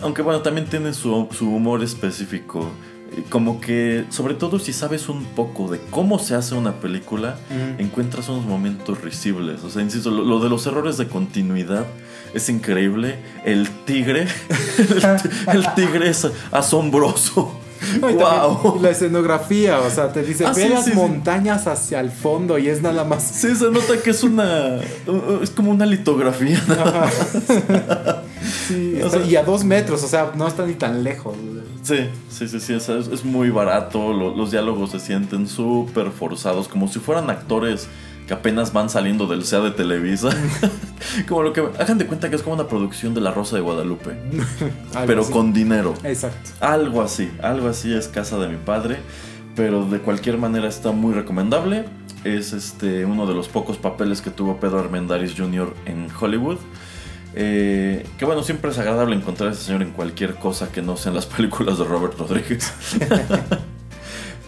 [0.00, 2.70] aunque bueno, también tiene su, su humor específico.
[3.16, 7.36] Eh, Como que, sobre todo si sabes un poco de cómo se hace una película,
[7.78, 9.64] encuentras unos momentos risibles.
[9.64, 11.84] O sea, insisto, lo, lo de los errores de continuidad
[12.32, 13.16] es increíble.
[13.44, 14.22] El tigre,
[14.78, 17.58] el, ti- el tigre es asombroso.
[18.00, 20.96] También la escenografía, o sea, te dice, Ah, ve sí, las sí, sí.
[20.96, 23.22] montañas hacia el fondo y es nada más.
[23.22, 24.76] Sí, se nota que es una.
[25.42, 26.62] Es como una litografía.
[26.68, 27.10] Ajá.
[28.68, 31.36] Sí, O está- sea- y a dos metros, o sea, no está ni tan lejos.
[31.82, 31.96] Sí,
[32.30, 32.74] sí, sí, sí.
[32.74, 34.12] es, es muy barato.
[34.12, 37.88] lo- los diálogos se sienten súper forzados, como si fueran actores
[38.26, 40.30] que apenas van saliendo del SEA de Televisa.
[41.28, 41.60] como lo que.
[41.78, 44.16] Hagan de cuenta que es como una producción de La Rosa de Guadalupe,
[45.06, 45.32] pero así.
[45.32, 45.94] con dinero.
[46.04, 46.50] Exacto.
[46.60, 48.98] Algo así, algo así es Casa de mi padre,
[49.56, 51.86] pero de cualquier manera está muy recomendable.
[52.24, 55.74] Es este uno de los pocos papeles que tuvo Pedro Armendáriz Jr.
[55.86, 56.58] en Hollywood.
[57.34, 60.96] Eh, que bueno, siempre es agradable encontrar a ese señor en cualquier cosa que no
[60.96, 62.72] sean las películas de Robert Rodríguez.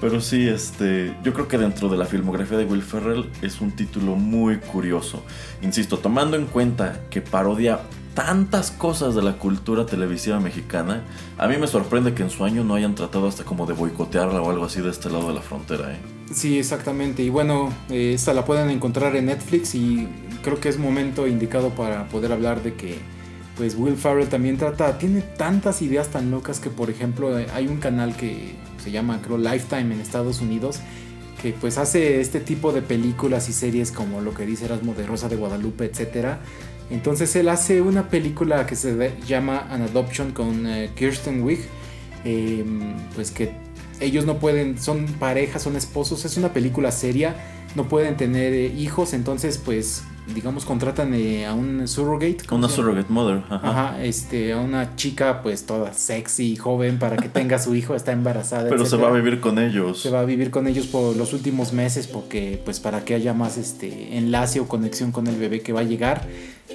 [0.05, 3.71] Pero sí, este, yo creo que dentro de la filmografía de Will Ferrell es un
[3.71, 5.23] título muy curioso.
[5.63, 7.81] Insisto, tomando en cuenta que parodia
[8.13, 11.05] tantas cosas de la cultura televisiva mexicana,
[11.39, 14.43] a mí me sorprende que en su año no hayan tratado hasta como de boicotearla
[14.43, 15.95] o algo así de este lado de la frontera.
[15.95, 15.97] ¿eh?
[16.31, 17.23] Sí, exactamente.
[17.23, 20.07] Y bueno, eh, esta la pueden encontrar en Netflix y
[20.43, 22.99] creo que es momento indicado para poder hablar de que
[23.57, 27.79] pues Will Ferrell también trata, tiene tantas ideas tan locas que por ejemplo hay un
[27.79, 30.81] canal que se llama creo Lifetime en Estados Unidos
[31.41, 35.07] que pues hace este tipo de películas y series como lo que dice Erasmo de
[35.07, 36.41] Rosa de Guadalupe, etcétera.
[36.91, 41.61] Entonces él hace una película que se llama An Adoption con eh, Kirsten Wiig,
[42.25, 42.65] eh,
[43.15, 43.53] pues que
[44.01, 47.35] ellos no pueden, son parejas, son esposos, es una película seria,
[47.75, 52.39] no pueden tener eh, hijos, entonces pues digamos contratan eh, a un surrogate.
[52.47, 53.43] ¿cómo Una surrogate mother.
[53.51, 53.61] Ajá.
[53.91, 58.13] Ajá, este, a una chica pues toda sexy, joven, para que tenga su hijo, está
[58.13, 58.71] embarazada.
[58.71, 60.01] Pero se va a vivir con ellos.
[60.01, 63.35] Se va a vivir con ellos por los últimos meses porque pues para que haya
[63.35, 66.27] más este enlace o conexión con el bebé que va a llegar.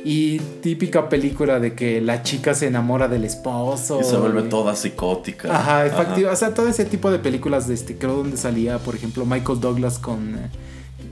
[0.05, 3.99] Y típica película de que la chica se enamora del esposo.
[3.99, 5.57] Y se vuelve y- toda psicótica.
[5.57, 6.29] Ajá, efectivo.
[6.29, 9.59] O sea, todo ese tipo de películas de este, creo donde salía, por ejemplo, Michael
[9.59, 10.49] Douglas con eh,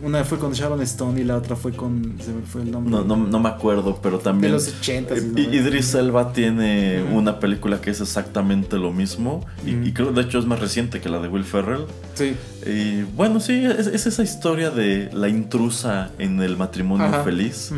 [0.04, 2.92] una fue con Sharon Stone y la otra fue con se me fue el nombre.
[2.92, 4.54] No, no, no me acuerdo, pero de también.
[4.54, 9.46] los 80 Eh, I- Idris Elba tiene una película que es exactamente lo mismo.
[9.66, 11.86] y- creo, de hecho, es más reciente que la de Will Ferrell.
[12.14, 12.36] Sí.
[12.66, 17.24] Y bueno, sí, es, es esa historia de la intrusa en el matrimonio Ajá.
[17.24, 17.72] feliz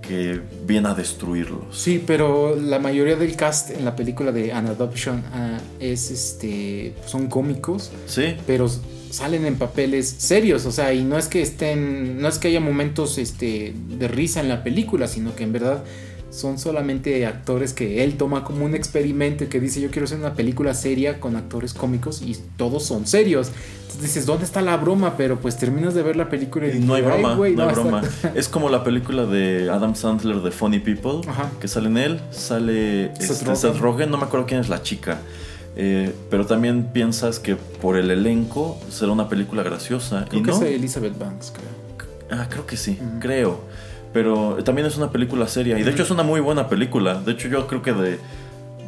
[0.00, 1.64] que viene a destruirlos.
[1.76, 6.94] Sí, pero la mayoría del cast en la película de An Adoption ah, es este
[7.06, 8.70] son cómicos, Sí, pero
[9.10, 12.60] salen en papeles serios, o sea, y no es que estén no es que haya
[12.60, 15.84] momentos este de risa en la película, sino que en verdad
[16.30, 20.18] son solamente actores que él toma como un experimento y que dice yo quiero hacer
[20.18, 23.50] una película seria con actores cómicos y todos son serios.
[23.80, 25.16] Entonces dices, ¿dónde está la broma?
[25.16, 27.42] Pero pues terminas de ver la película y, y no hay dices, "Ay, broma, no
[27.44, 28.02] hay está- broma.
[28.34, 31.50] Es como la película de Adam Sandler de Funny People, Ajá.
[31.58, 33.56] que sale en él, sale Seth este, Rogen.
[33.56, 35.22] Seth Rogen, no me acuerdo quién es la chica.
[35.80, 40.24] Eh, pero también piensas que por el elenco será una película graciosa.
[40.28, 40.56] Creo y que no.
[40.56, 42.38] es Elizabeth Banks, creo.
[42.40, 43.60] Ah, creo que sí, creo.
[44.12, 45.78] Pero también es una película seria.
[45.78, 47.20] Y de hecho es una muy buena película.
[47.20, 48.18] De hecho, yo creo que de,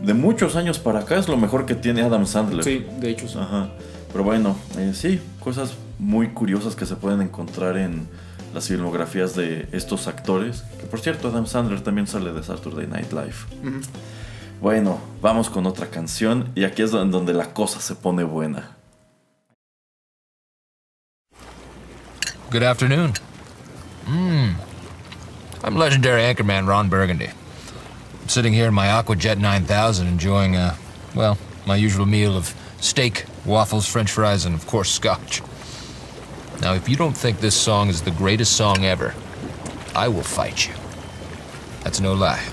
[0.02, 2.64] de muchos años para acá es lo mejor que tiene Adam Sandler.
[2.64, 3.38] Sí, de hecho sí.
[3.38, 3.70] Ajá.
[4.10, 8.08] Pero bueno, eh, sí, cosas muy curiosas que se pueden encontrar en
[8.52, 10.64] las filmografías de estos actores.
[10.80, 13.36] Que por cierto, Adam Sandler también sale de Saturday Night Live.
[14.60, 16.52] Bueno, vamos con otra canción.
[16.54, 18.76] Y aquí es donde la cosa se pone buena.
[22.50, 23.14] Good afternoon.
[24.06, 24.54] Hmm.
[25.62, 27.28] I'm legendary anchorman Ron Burgundy.
[27.28, 30.74] I'm sitting here in my Aquajet 9000 enjoying, uh,
[31.14, 35.42] well, my usual meal of steak, waffles, french fries, and of course, scotch.
[36.60, 39.14] Now, if you don't think this song is the greatest song ever,
[39.94, 40.74] I will fight you.
[41.84, 42.44] That's no lie.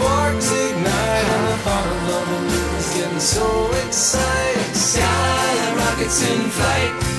[0.00, 1.28] Sparks ignite.
[1.34, 4.74] And the thought of loving you is getting so exciting.
[4.74, 7.09] Sky and rockets in flight.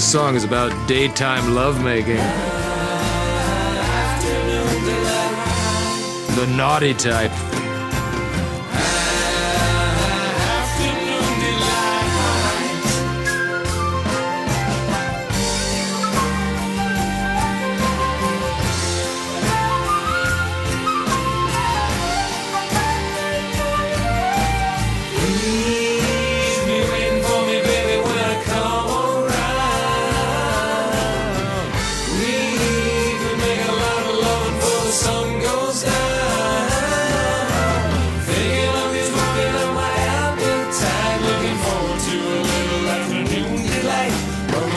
[0.00, 2.16] This song is about daytime lovemaking.
[6.36, 7.30] The naughty type.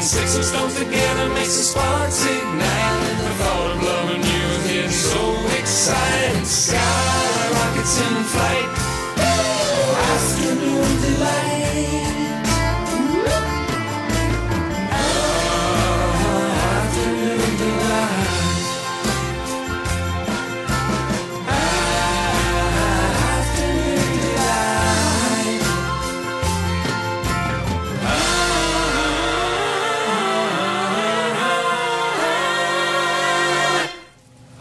[0.04, 3.18] Sticks and stones together makes the sparks ignite.
[3.24, 5.24] The thought of loving you is so
[5.58, 6.44] exciting.
[6.44, 8.83] Skyrockets in flight.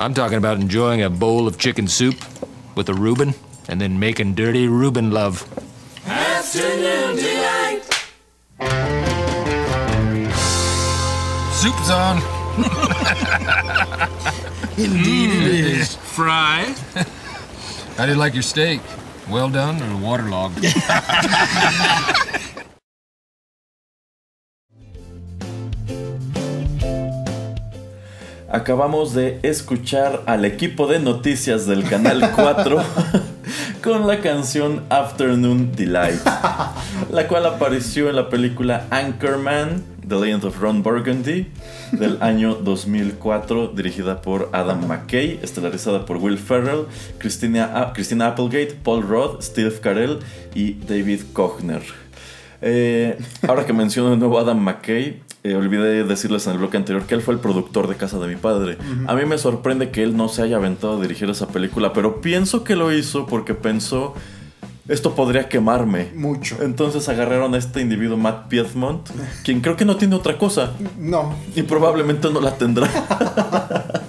[0.02, 2.16] I'm talking about enjoying a bowl of chicken soup
[2.74, 3.34] with a Reuben
[3.68, 5.46] and then making dirty Reuben love.
[6.04, 7.84] Afternoon delight.
[11.54, 12.16] Soup's on.
[14.76, 15.78] Indeed it mm.
[15.78, 15.94] is.
[15.94, 16.74] Fry.
[17.96, 18.80] How do you like your steak?
[19.30, 20.64] Well done or waterlogged?
[28.52, 32.82] Acabamos de escuchar al equipo de noticias del Canal 4
[33.82, 36.20] con la canción Afternoon Delight,
[37.10, 41.46] la cual apareció en la película Anchorman, The Legend of Ron Burgundy,
[41.92, 46.84] del año 2004, dirigida por Adam McKay, estelarizada por Will Ferrell,
[47.16, 50.18] Christina, Christina Applegate, Paul Rudd, Steve Carell
[50.54, 52.01] y David Kochner.
[52.62, 56.76] Eh, ahora que menciono de nuevo a Adam McKay, eh, olvidé decirles en el bloque
[56.76, 58.78] anterior que él fue el productor de Casa de mi padre.
[59.08, 62.20] A mí me sorprende que él no se haya aventado a dirigir esa película, pero
[62.20, 64.14] pienso que lo hizo porque pensó,
[64.88, 66.10] esto podría quemarme.
[66.14, 66.58] Mucho.
[66.62, 69.08] Entonces agarraron a este individuo, Matt Piedmont,
[69.42, 71.34] quien creo que no tiene otra cosa No.
[71.56, 72.88] y probablemente no la tendrá.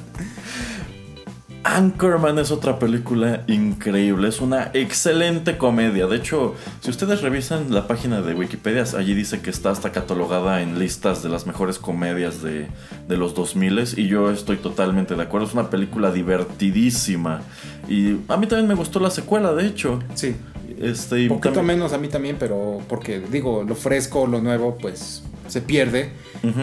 [1.63, 6.07] Anchorman es otra película increíble, es una excelente comedia.
[6.07, 10.61] De hecho, si ustedes revisan la página de Wikipedia, allí dice que está hasta catalogada
[10.61, 12.67] en listas de las mejores comedias de,
[13.07, 13.63] de los 2000
[13.97, 15.47] y yo estoy totalmente de acuerdo.
[15.47, 17.41] Es una película divertidísima
[17.87, 19.99] y a mí también me gustó la secuela, de hecho.
[20.15, 20.35] Sí.
[20.79, 25.23] Este, poquito menos a mí también, pero porque digo, lo fresco, lo nuevo, pues
[25.53, 26.09] se pierde.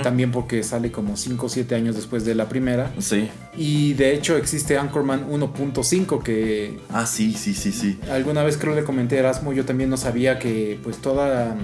[0.03, 2.93] También porque sale como 5 o 7 años después de la primera.
[2.99, 3.31] Sí.
[3.57, 7.99] Y de hecho existe Anchorman 1.5 que Ah, sí, sí, sí, sí.
[8.11, 11.57] alguna vez creo le comenté a Erasmo, yo también no sabía que pues toda...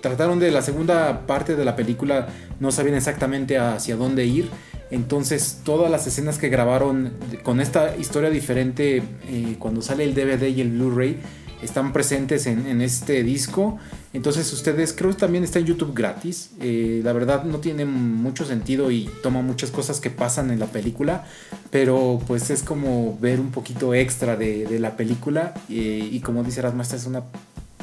[0.00, 2.28] Trataron de la segunda parte de la película,
[2.60, 4.48] no sabían exactamente hacia dónde ir.
[4.92, 7.12] Entonces todas las escenas que grabaron
[7.42, 11.16] con esta historia diferente eh, cuando sale el DVD y el Blu-ray
[11.62, 13.78] están presentes en, en este disco.
[14.12, 16.50] Entonces ustedes creo que también está en YouTube gratis.
[16.60, 20.66] Eh, la verdad no tiene mucho sentido y toma muchas cosas que pasan en la
[20.66, 21.24] película.
[21.70, 25.54] Pero pues es como ver un poquito extra de, de la película.
[25.68, 27.22] eh, y como dice Erasmo, esta es una,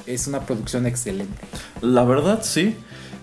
[0.06, 1.38] es una producción excelente.
[1.82, 2.76] La verdad, sí.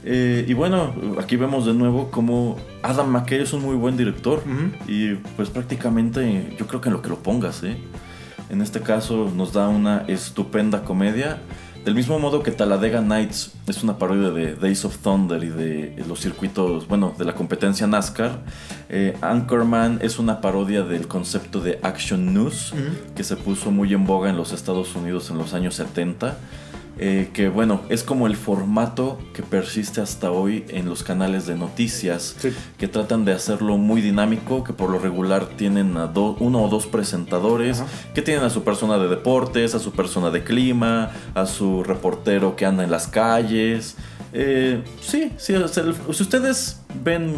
[0.04, 4.42] Eh, y bueno, aquí vemos de nuevo cómo Adam McKay es un muy buen director.
[4.88, 7.76] Y pues prácticamente yo creo que en lo que lo pongas, ¿eh?
[8.52, 11.38] En este caso nos da una estupenda comedia.
[11.86, 16.04] Del mismo modo que Talladega Nights es una parodia de Days of Thunder y de
[16.06, 18.40] los circuitos, bueno, de la competencia NASCAR.
[18.90, 22.74] eh, Anchorman es una parodia del concepto de Action News
[23.16, 26.36] que se puso muy en boga en los Estados Unidos en los años 70.
[27.04, 31.56] Eh, que bueno, es como el formato que persiste hasta hoy en los canales de
[31.56, 32.50] noticias, Sí.
[32.78, 36.68] que tratan de hacerlo muy dinámico, que por lo regular tienen a do- uno o
[36.68, 37.90] dos presentadores, Ajá.
[38.14, 42.54] que tienen a su persona de deportes, a su persona de clima, a su reportero
[42.54, 43.96] que anda en las calles.
[44.32, 47.34] Eh, sí, sí, o sea, el- si ustedes ven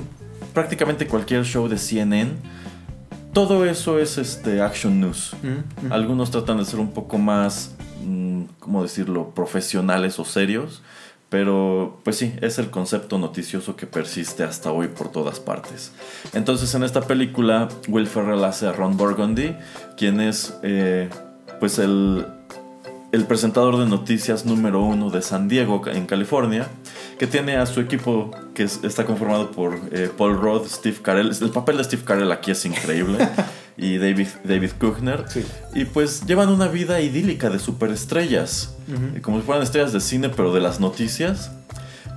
[0.53, 2.33] prácticamente cualquier show de CNN,
[3.33, 5.35] todo eso es este action news.
[5.91, 7.74] Algunos tratan de ser un poco más, mm,
[8.61, 10.83] ¿cómo decirlo?, profesionales o serios.
[11.31, 15.91] Pero, pues sí, es el concepto noticioso que persiste hasta hoy por todas partes.
[16.33, 19.57] Entonces, en esta película, Will Ferrell hace a Ron Burgundy,
[19.97, 21.09] quien es, eh,
[21.59, 22.25] pues, el,
[23.11, 26.69] el presentador de noticias número uno de San Diego, en California,
[27.19, 31.33] que tiene a su equipo que es- está conformado por eh, Paul Roth, Steve Carell.
[31.41, 33.19] El papel de Steve Carell aquí es increíble.
[33.77, 35.25] y David, David Kushner.
[35.29, 35.45] Sí.
[35.75, 38.77] Y pues llevan una vida idílica de superestrellas.
[39.17, 41.51] Eh, Como si fueran estrellas de cine, pero de las noticias.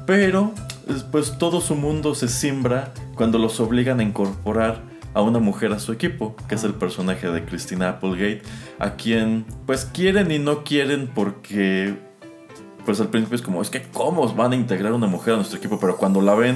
[0.06, 0.54] Pero,
[0.88, 4.82] es- pues todo su mundo se simbra cuando los obligan a incorporar
[5.14, 8.44] a una mujer a su equipo, que es el personaje de Christina Applegate,
[8.78, 11.96] a quien pues quieren y no quieren porque
[12.86, 15.58] pues al principio es como, es que cómo van a integrar una mujer a nuestro
[15.58, 16.56] equipo, pero cuando la ven,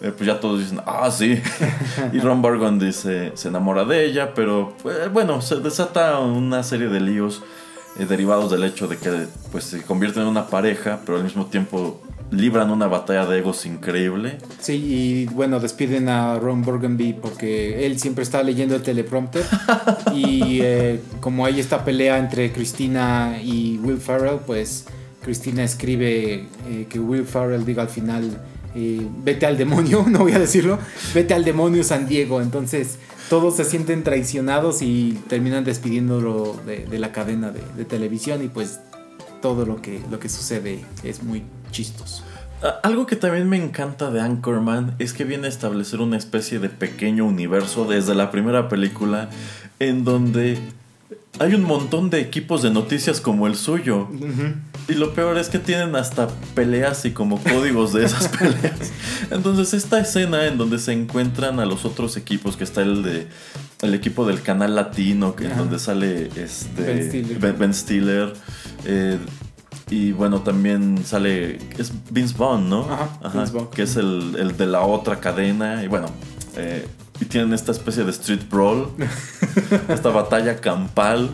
[0.00, 1.40] eh, pues ya todos dicen, ah, sí.
[2.12, 6.88] y Ron Burgundy se, se enamora de ella, pero eh, bueno, se desata una serie
[6.88, 7.42] de líos
[7.98, 11.46] eh, derivados del hecho de que pues se convierten en una pareja, pero al mismo
[11.46, 14.38] tiempo libran una batalla de egos increíble.
[14.60, 19.44] Sí, y bueno, despiden a Ron Burgundy porque él siempre está leyendo el teleprompter.
[20.14, 24.86] y eh, como hay esta pelea entre Christina y Will Farrell, pues
[25.22, 28.40] Christina escribe eh, que Will Farrell diga al final,
[28.74, 30.78] vete al demonio, no voy a decirlo,
[31.14, 32.40] vete al demonio San Diego.
[32.40, 32.98] Entonces
[33.28, 38.80] todos se sienten traicionados y terminan despidiéndolo de, la cadena de, televisión y pues
[39.40, 42.24] todo lo que, lo que sucede es muy chistoso.
[42.82, 46.68] Algo que también me encanta de Anchorman es que viene a establecer una especie de
[46.68, 49.30] pequeño universo desde la primera película
[49.78, 50.58] en donde
[51.38, 54.08] hay un montón de equipos de noticias como el suyo.
[54.88, 58.92] Y lo peor es que tienen hasta peleas y como códigos de esas peleas.
[59.30, 63.28] Entonces esta escena en donde se encuentran a los otros equipos, que está el de
[63.82, 65.60] el equipo del canal latino, que en Ajá.
[65.60, 67.38] donde sale este Ben Stiller.
[67.38, 68.32] Ben, Ben Stiller,
[68.84, 69.18] eh,
[69.88, 71.58] y bueno, también sale.
[71.78, 72.82] Es Vince Vaughn, ¿no?
[72.82, 73.70] Ajá, Vince Vaughn.
[73.70, 75.82] Que es el, el de la otra cadena.
[75.82, 76.08] Y bueno,
[76.56, 76.86] eh,
[77.20, 78.88] y tienen esta especie de street brawl.
[79.88, 81.30] esta batalla campal.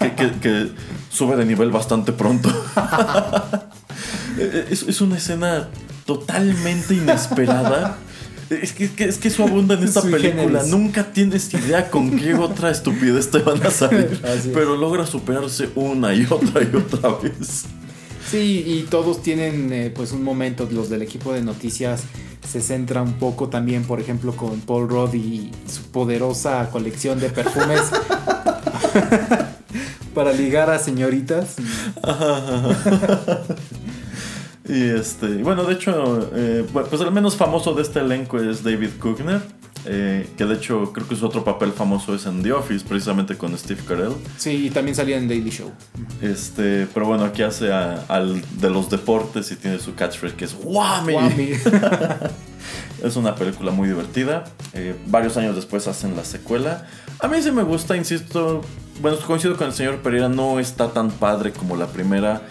[0.00, 0.70] que, que- que
[1.10, 2.48] sube de nivel bastante pronto.
[4.40, 5.68] Eh, es, es una escena
[6.06, 7.98] totalmente inesperada.
[8.50, 10.42] Es que, que- es que eso abunda en esta Sui película.
[10.44, 10.68] generis.
[10.68, 14.20] Nunca tienes idea con qué otra estupidez te van a salir.
[14.54, 17.64] Pero logra superarse una y otra y otra vez.
[18.30, 22.02] Sí, y todos tienen eh, pues un momento, los del equipo de noticias
[22.46, 27.30] se centra un poco también, por ejemplo, con Paul Rudd y su poderosa colección de
[27.30, 27.82] perfumes
[30.14, 31.56] para ligar a señoritas.
[34.68, 38.90] Y este, bueno, de hecho, eh, pues el menos famoso de este elenco es David
[39.00, 39.40] Kushner,
[39.90, 43.36] eh, que de hecho creo que su otro papel famoso es en The Office, precisamente
[43.36, 44.12] con Steve Carell.
[44.36, 45.72] Sí, y también salía en Daily Show.
[46.20, 50.44] Este, pero bueno, aquí hace a- al de los deportes y tiene su catchphrase que
[50.44, 50.54] es.
[50.54, 51.14] Guami.
[53.02, 54.44] Es una película muy divertida.
[54.74, 56.86] Eh, varios años después hacen la secuela.
[57.20, 58.60] A mí sí me gusta, insisto.
[59.00, 62.42] Bueno, coincido con el señor Pereira, no está tan padre como la primera.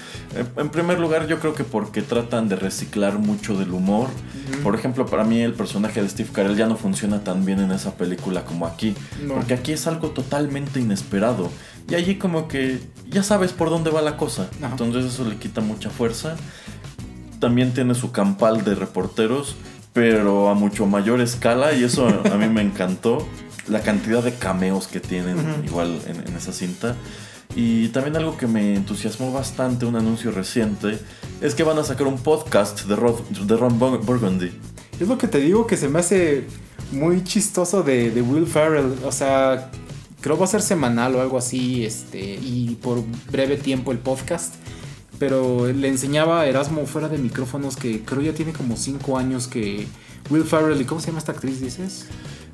[0.58, 4.08] En primer lugar, yo creo que porque tratan de reciclar mucho del humor.
[4.64, 7.72] Por ejemplo, para mí el personaje de Steve Carell ya no funciona tan bien en
[7.72, 8.96] esa película como aquí.
[9.24, 9.36] No.
[9.36, 11.50] Porque aquí es algo totalmente inesperado.
[11.90, 12.80] Y allí como que
[13.10, 14.50] ya sabes por dónde va la cosa.
[14.62, 14.72] Ajá.
[14.72, 16.36] Entonces eso le quita mucha fuerza
[17.40, 19.56] también tiene su campal de reporteros,
[19.94, 23.28] pero a mucho mayor escala y eso a mí me encantó.
[23.68, 26.96] La cantidad de cameos que tienen igual en, en esa cinta.
[27.60, 31.00] Y también algo que me entusiasmó bastante, un anuncio reciente,
[31.42, 34.52] es que van a sacar un podcast de, Rod- de Ron Bur- Burgundy.
[35.00, 36.46] Es lo que te digo que se me hace
[36.92, 38.94] muy chistoso de, de Will Ferrell.
[39.04, 39.72] O sea,
[40.22, 41.84] creo va a ser semanal o algo así.
[41.84, 44.54] Este, y por breve tiempo el podcast.
[45.18, 49.48] Pero le enseñaba a Erasmo fuera de micrófonos que creo ya tiene como 5 años
[49.48, 49.88] que
[50.30, 52.06] Will Ferrell, ¿y cómo se llama esta actriz, dices?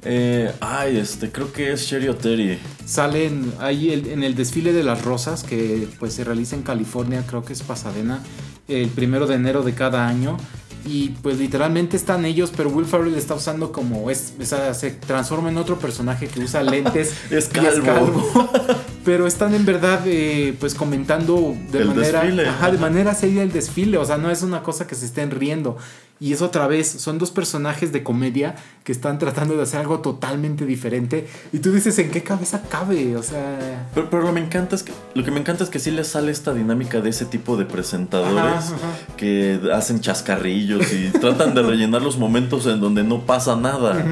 [0.05, 2.59] Eh, ay, este, creo que es Sherry O'Terry.
[2.85, 7.23] Salen ahí el- en el desfile de las rosas que pues se realiza en California,
[7.27, 8.19] creo que es Pasadena,
[8.67, 10.37] el primero de enero de cada año.
[10.85, 14.91] Y pues literalmente están ellos, pero Will Ferrell está usando como es, o sea, se
[14.91, 18.21] transforma en otro personaje que usa lentes Es y calvo.
[19.05, 23.53] pero están en verdad eh, pues comentando de El manera ajá, de manera seria el
[23.53, 25.77] desfile, o sea, no es una cosa que se estén riendo.
[26.23, 28.55] Y es otra vez, son dos personajes de comedia
[28.85, 31.27] que están tratando de hacer algo totalmente diferente.
[31.51, 33.17] Y tú dices, ¿en qué cabeza cabe?
[33.17, 33.89] O sea...
[33.93, 36.07] Pero, pero lo, me encanta es que, lo que me encanta es que sí les
[36.07, 39.15] sale esta dinámica de ese tipo de presentadores Ajá, ajá.
[39.17, 44.05] que hacen chascarrillos y tratan de rellenar los momentos en donde no pasa nada.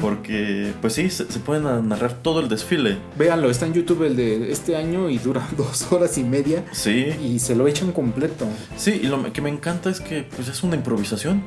[0.00, 2.98] Porque, pues sí, se, se pueden narrar todo el desfile.
[3.18, 6.64] Véanlo, está en YouTube el de este año y dura dos horas y media.
[6.70, 8.46] Sí, Y se lo echan completo.
[8.76, 11.42] sí, y lo que me encanta es que pues es una improvisación.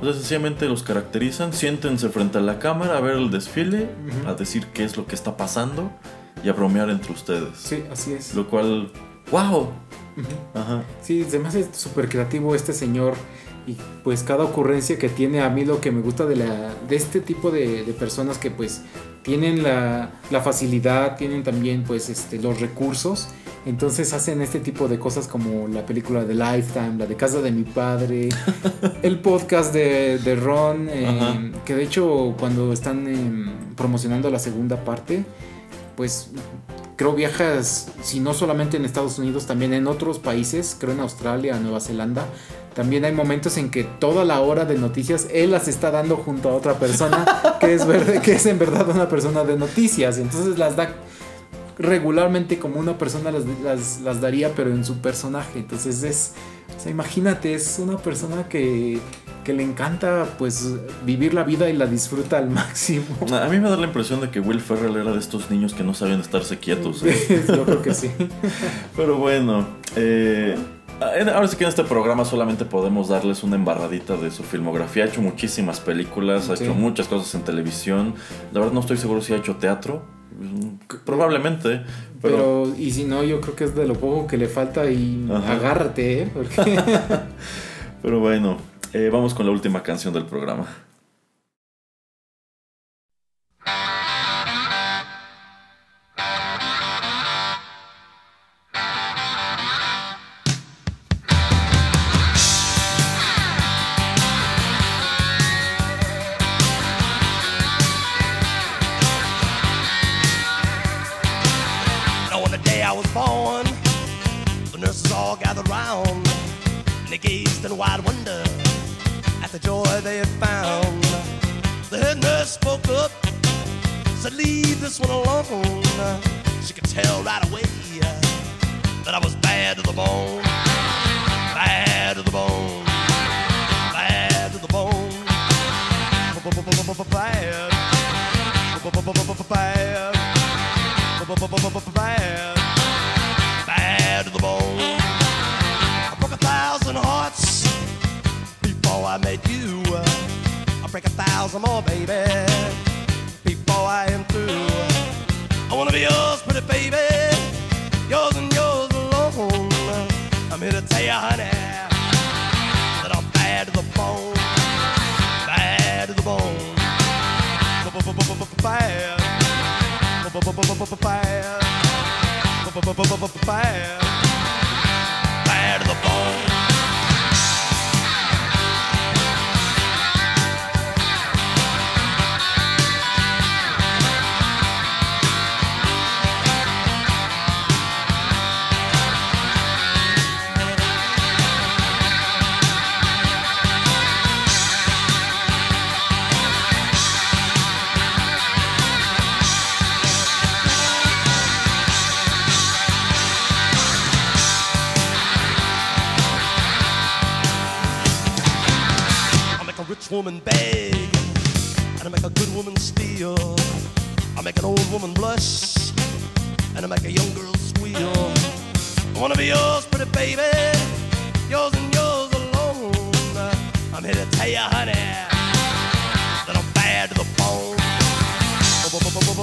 [0.00, 3.88] O sea, sencillamente los caracterizan, siéntense frente a la cámara a ver el desfile,
[4.26, 5.90] a decir qué es lo que está pasando
[6.42, 7.56] y a bromear entre ustedes.
[7.56, 8.34] Sí, así es.
[8.34, 8.90] Lo cual,
[9.30, 9.70] wow.
[10.54, 10.82] Ajá.
[11.02, 13.14] Sí, me hace súper creativo este señor.
[13.66, 16.96] Y pues cada ocurrencia que tiene, a mí lo que me gusta de, la, de
[16.96, 18.82] este tipo de, de personas que pues
[19.22, 23.28] tienen la, la facilidad, tienen también pues este, los recursos.
[23.66, 27.50] Entonces hacen este tipo de cosas como la película de Lifetime, la de Casa de
[27.50, 28.28] mi Padre,
[29.02, 34.84] el podcast de, de Ron, eh, que de hecho cuando están em, promocionando la segunda
[34.84, 35.24] parte,
[35.96, 36.30] pues
[36.96, 41.58] creo viajas, si no solamente en Estados Unidos, también en otros países, creo en Australia,
[41.58, 42.26] Nueva Zelanda.
[42.74, 46.50] También hay momentos en que toda la hora de noticias él las está dando junto
[46.50, 47.24] a otra persona
[47.60, 50.18] que es, verde, que es en verdad una persona de noticias.
[50.18, 50.92] Entonces las da
[51.78, 55.58] regularmente como una persona las, las, las daría, pero en su personaje.
[55.58, 56.32] Entonces es,
[56.76, 59.00] o sea, imagínate, es una persona que,
[59.44, 63.04] que le encanta pues vivir la vida y la disfruta al máximo.
[63.32, 65.84] A mí me da la impresión de que Will Ferrell era de estos niños que
[65.84, 67.02] no sabían estarse quietos.
[67.04, 67.44] ¿eh?
[67.48, 68.10] Yo creo que sí.
[68.96, 69.66] Pero bueno,
[69.96, 70.56] eh,
[71.00, 75.04] ahora sí que en este programa solamente podemos darles una embarradita de su filmografía.
[75.04, 78.14] Ha hecho muchísimas películas, ha hecho muchas cosas en televisión.
[78.52, 80.13] La verdad no estoy seguro si ha hecho teatro.
[80.38, 81.82] Mm, Probablemente,
[82.20, 82.64] pero...
[82.64, 85.28] Pero, y si no, yo creo que es de lo poco que le falta y
[85.30, 85.52] Ajá.
[85.52, 86.30] agárrate, ¿eh?
[86.32, 86.56] Porque
[88.02, 88.58] Pero bueno,
[88.92, 90.66] eh, vamos con la última canción del programa.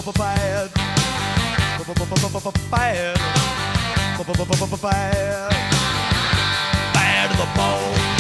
[0.02, 0.74] Bad.
[2.72, 3.18] Bad.
[4.82, 5.52] Bad.
[6.94, 8.11] Bad to the bone.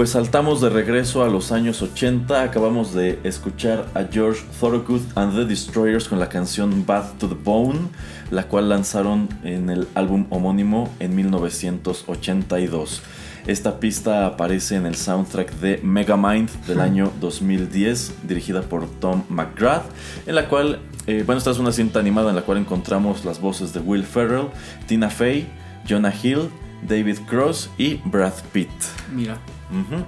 [0.00, 2.42] Pues saltamos de regreso a los años 80.
[2.42, 7.34] Acabamos de escuchar a George Thorogood and the Destroyers con la canción Bath to the
[7.34, 7.80] Bone,
[8.30, 13.02] la cual lanzaron en el álbum homónimo en 1982.
[13.46, 19.84] Esta pista aparece en el soundtrack de Megamind del año 2010, dirigida por Tom McGrath,
[20.24, 23.38] en la cual, eh, bueno, esta es una cinta animada en la cual encontramos las
[23.38, 24.48] voces de Will Ferrell,
[24.86, 25.46] Tina Fey,
[25.86, 26.48] Jonah Hill,
[26.88, 28.70] David Cross y Brad Pitt.
[29.14, 29.36] Mira.
[29.70, 30.04] Ujú.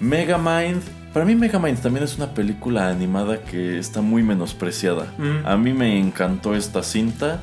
[0.00, 0.82] Megamind.
[1.12, 5.06] Para mí Megamind también es una película animada que está muy menospreciada.
[5.44, 7.40] A mí me encantó esta cinta.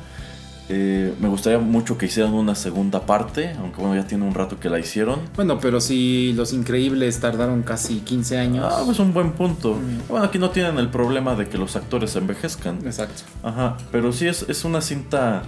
[0.72, 4.60] Eh, me gustaría mucho que hicieran una segunda parte, aunque bueno, ya tiene un rato
[4.60, 5.18] que la hicieron.
[5.34, 8.66] Bueno, pero si Los Increíbles tardaron casi 15 años.
[8.70, 9.74] Ah, pues un buen punto.
[9.74, 10.08] Mm.
[10.08, 12.78] Bueno, aquí no tienen el problema de que los actores envejezcan.
[12.84, 13.22] Exacto.
[13.42, 15.42] Ajá, pero sí es, es una cinta,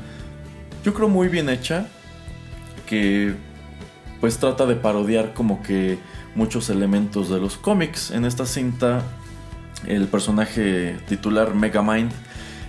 [0.84, 1.86] yo creo muy bien hecha,
[2.86, 3.36] que
[4.22, 5.98] pues trata de parodiar como que
[6.34, 8.10] muchos elementos de los cómics.
[8.12, 9.02] En esta cinta,
[9.86, 12.10] el personaje titular Megamind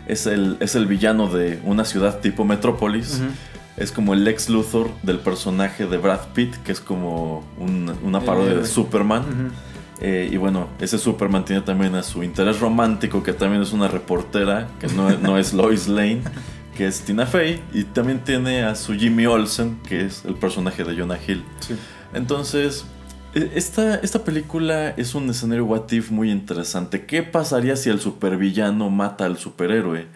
[0.08, 3.22] es el, es el villano de una ciudad tipo Metrópolis.
[3.78, 8.20] Es como el Lex Luthor del personaje de Brad Pitt, que es como un- una
[8.20, 8.66] parodia de.
[8.68, 9.24] Superman.
[10.02, 13.88] Eh, y bueno, ese Superman tiene también a su interés romántico, que también es una
[13.88, 16.22] reportera, que no, no es Lois Lane,
[16.76, 17.62] que es Tina Fey.
[17.74, 21.44] Y también tiene a su Jimmy Olsen, que es el personaje de Jonah Hill.
[21.60, 21.76] Sí.
[22.14, 22.86] Entonces,
[23.34, 27.06] e- esta, esta película es un escenario what if muy interesante.
[27.06, 30.08] ¿Qué pasaría si el supervillano mata al superhéroe?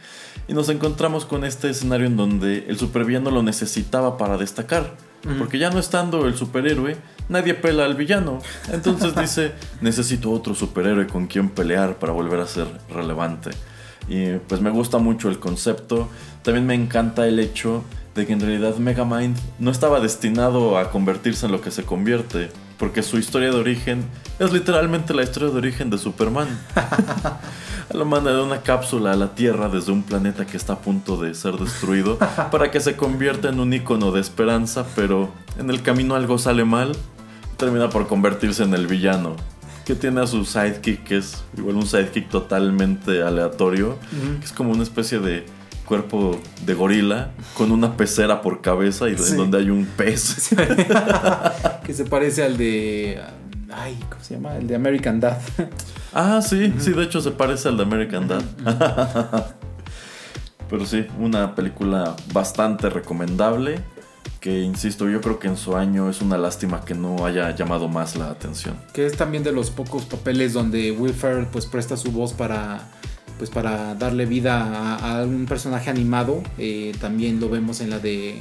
[0.48, 4.96] Y nos encontramos con este escenario en donde el supervillano lo necesitaba para destacar.
[5.40, 6.96] Porque ya no estando el superhéroe,
[7.28, 8.40] nadie pela al villano.
[8.72, 9.52] Entonces dice,
[9.82, 13.50] necesito otro superhéroe con quien pelear para volver a ser relevante.
[14.08, 16.08] Y pues me gusta mucho el concepto.
[16.44, 17.84] También me encanta el hecho
[18.16, 22.50] de que en realidad Megamind no estaba destinado a convertirse en lo que se convierte.
[22.78, 24.06] Porque su historia de origen
[24.40, 26.48] es literalmente la historia de origen de Superman.
[27.94, 31.18] Lo manda de una cápsula a la Tierra desde un planeta que está a punto
[31.18, 32.20] de ser destruido
[32.52, 36.66] para que se convierta en un icono de esperanza, pero en el camino algo sale
[36.66, 36.92] mal,
[37.56, 39.38] termina por convertirse en el villano.
[39.88, 43.98] Que tiene a su sidekick, que es igual un sidekick totalmente aleatorio,
[44.40, 45.46] que es como una especie de
[45.86, 49.32] cuerpo de gorila con una pecera por cabeza y Sí.
[49.32, 50.50] en donde hay un pez.
[51.86, 53.22] que se parece al de.
[53.74, 54.58] Ay, ¿cómo se llama?
[54.58, 55.38] El de American Dad.
[56.14, 58.44] Ah, sí, sí, de hecho se parece al de American Dad.
[60.70, 63.80] Pero sí, una película bastante recomendable.
[64.48, 67.90] Que insisto, yo creo que en su año es una lástima que no haya llamado
[67.90, 68.76] más la atención.
[68.94, 72.88] que es también de los pocos papeles donde Will Ferrell pues presta su voz para
[73.38, 74.54] pues para darle vida
[74.96, 78.38] a, a un personaje animado Eh, también lo vemos en la de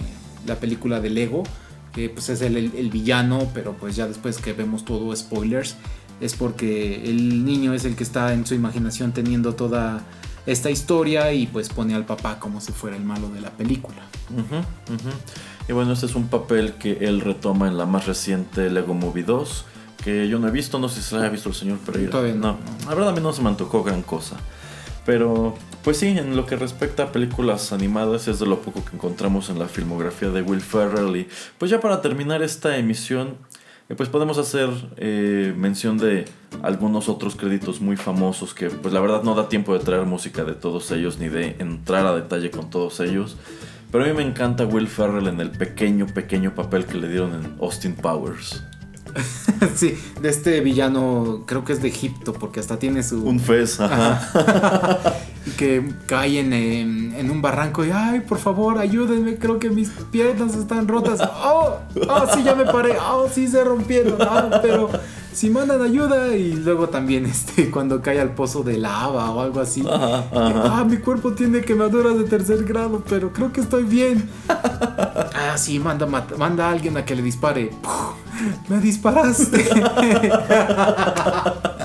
[0.47, 1.43] la película de Lego
[1.93, 5.75] que pues es el, el- el villano pero pues ya después que vemos todo spoilers
[6.21, 10.03] es porque el niño es el que está en su imaginación teniendo toda
[10.47, 14.03] esta historia y pues pone al papá como si fuera el malo de la película
[14.31, 14.57] Ujú,
[14.95, 15.11] ujú.
[15.69, 19.25] Y bueno, este es un papel que él retoma en la más reciente Lego Movie
[19.25, 19.65] 2.
[20.03, 22.11] Que yo no he visto, no sé si se la ha visto el señor Pereira.
[22.11, 22.59] Todavía no, no.
[22.89, 24.37] La verdad a mí no se me antojó gran cosa.
[25.05, 28.95] Pero, pues sí, en lo que respecta a películas animadas es de lo poco que
[28.95, 31.17] encontramos en la filmografía de Will Ferrell.
[31.17, 33.37] Y pues ya para terminar esta emisión,
[33.89, 36.25] eh, pues podemos hacer eh, mención de
[36.63, 40.43] algunos otros créditos muy famosos que pues la verdad no da tiempo de traer música
[40.43, 43.37] de todos ellos ni de entrar a detalle con todos ellos.
[43.91, 47.35] Pero a mí me encanta Will Ferrell en el pequeño, pequeño papel que le dieron
[47.35, 48.63] en Austin Powers.
[49.75, 53.81] sí de este villano creo que es de Egipto porque hasta tiene su Un fez,
[53.81, 55.15] ajá.
[55.47, 59.91] y que caen en, en un barranco y ay, por favor, ayúdenme, creo que mis
[60.11, 61.21] piernas están rotas.
[61.21, 61.79] Oh,
[62.09, 62.97] oh, sí, ya me paré.
[62.99, 64.17] Oh, sí se rompieron.
[64.21, 64.91] Ah, pero
[65.37, 69.61] si mandan ayuda y luego también este cuando cae al pozo de lava o algo
[69.61, 69.85] así.
[69.87, 70.63] Ajá, ajá.
[70.65, 74.29] Ah, mi cuerpo tiene quemaduras de tercer grado, pero creo que estoy bien.
[75.39, 77.71] Ah, sí, manda, manda a alguien a que le dispare.
[77.83, 78.15] ¡Puf!
[78.69, 79.65] Me disparaste.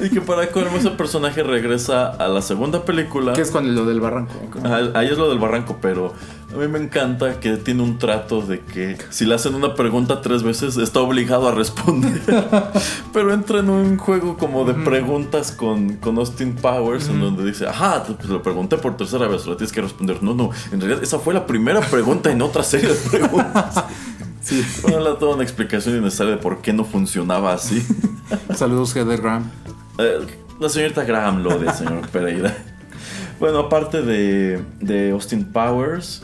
[0.00, 3.32] Y que para colmo ese personaje regresa a la segunda película.
[3.32, 4.32] ¿Qué es con lo del barranco?
[4.94, 6.12] Ahí es lo del barranco, pero
[6.50, 10.22] a mí me encanta que tiene un trato de que si le hacen una pregunta
[10.22, 12.22] tres veces está obligado a responder.
[13.12, 17.66] pero entra en un juego como de preguntas con, con Austin Powers en donde dice,
[17.66, 20.22] ajá, pues lo pregunté por tercera vez, lo tienes que responder.
[20.22, 23.84] No, no, en realidad esa fue la primera pregunta en otra serie de preguntas.
[24.40, 24.64] Sí.
[24.80, 27.86] Bueno, le toda una explicación innecesaria de por qué no funcionaba así.
[28.54, 29.50] Saludos, Heather Graham.
[29.98, 30.20] Eh,
[30.58, 32.56] la señorita Graham lo de señor Pereira.
[33.38, 36.22] Bueno, aparte de, de Austin Powers,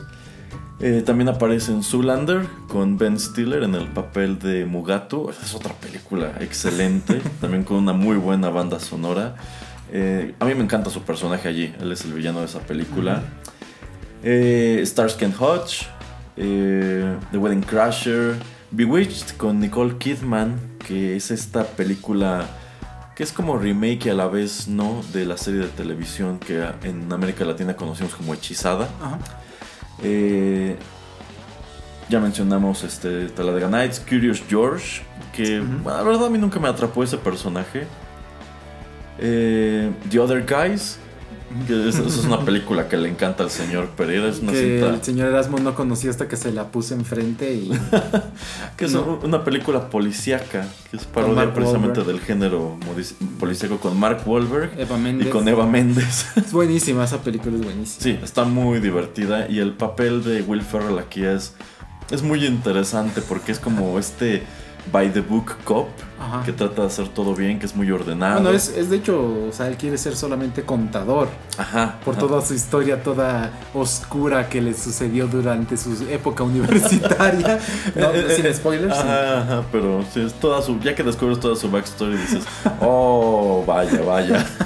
[0.81, 5.31] eh, también aparece en Zoolander con Ben Stiller en el papel de Mugatu.
[5.31, 9.37] Es otra película excelente, también con una muy buena banda sonora.
[9.93, 13.23] Eh, a mí me encanta su personaje allí, él es el villano de esa película.
[14.23, 15.85] Eh, Starsky and Hutch,
[16.37, 18.35] eh, The Wedding Crasher,
[18.73, 22.49] Bewitched con Nicole Kidman, que es esta película
[23.15, 26.67] que es como remake y a la vez no de la serie de televisión que
[26.83, 28.89] en América Latina conocimos como Hechizada.
[29.01, 29.19] Ajá.
[30.03, 30.77] Eh,
[32.09, 35.03] ya mencionamos este, Talladega Nights, Curious George,
[35.35, 37.87] que la verdad a mí nunca me atrapó ese personaje.
[39.19, 40.99] Eh, The Other Guys,
[41.67, 45.03] que es, una película que le encanta al señor Pereira, es una Que cinta el
[45.05, 47.71] señor Erasmo no conocía hasta que se la puse enfrente y
[48.77, 49.21] que es no.
[49.23, 52.19] una película policíaca, que es parodia precisamente Wahlberg.
[52.19, 52.77] del género
[53.39, 56.27] policíaco con Mark Wahlberg Eva y con Eva Méndez.
[56.37, 58.03] Es buenísima, esa película es buenísima.
[58.03, 61.55] Sí, está muy divertida y el papel de Will Ferrell aquí es,
[62.11, 64.43] es muy interesante porque es como este
[64.93, 65.89] by the book cop
[66.21, 66.43] Ajá.
[66.45, 68.41] que trata de hacer todo bien, que es muy ordenado.
[68.43, 71.29] Bueno, es, es de hecho, o sea, él quiere ser solamente contador
[71.59, 71.99] Ajá.
[72.05, 72.21] por ajá.
[72.27, 77.59] toda su historia, toda oscura que le sucedió durante su época universitaria.
[77.95, 78.95] No, Eh, eh, sin eh, spoilers.
[78.95, 79.03] sí.
[79.03, 82.45] Ajá, ajá, pero sí, es toda su, ya que descubres toda su backstory dices,
[82.81, 84.47] oh, vaya, vaya.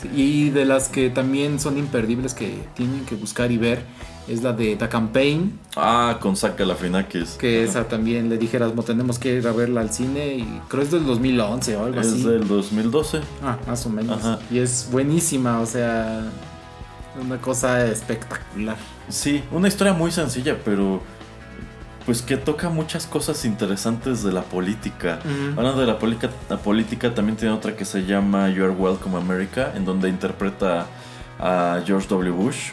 [0.00, 3.82] Sí, Y de las que también son imperdibles que tienen que buscar y ver
[4.28, 7.30] es la de The Campaign, Ah, con Saka la Finakis.
[7.32, 10.90] que esa también le dijeras, tenemos que ir a verla al cine y creo es
[10.90, 12.22] del 2011 o algo Es así.
[12.24, 13.20] del 2012.
[13.42, 14.18] Ah, más o menos.
[14.24, 14.38] Ajá.
[14.50, 16.22] Y es buenísima, o sea,
[17.20, 18.76] una cosa espectacular.
[19.08, 21.02] Sí, una historia muy sencilla, pero
[22.06, 25.20] pues que toca muchas cosas interesantes de la política.
[25.24, 25.58] Ujú.
[25.58, 29.16] Hablando de la, política, la política, también tiene otra que se llama You Are Welcome
[29.16, 30.86] America, en donde interpreta
[31.38, 32.30] a George W.
[32.30, 32.70] Bush.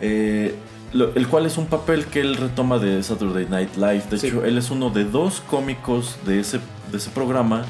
[0.00, 0.54] Eh,
[0.92, 4.02] lo- el cual es un papel que él retoma de Saturday Night Live.
[4.10, 4.26] De Sí.
[4.28, 6.58] hecho, él es uno de dos cómicos de ese,
[6.90, 7.64] de ese programa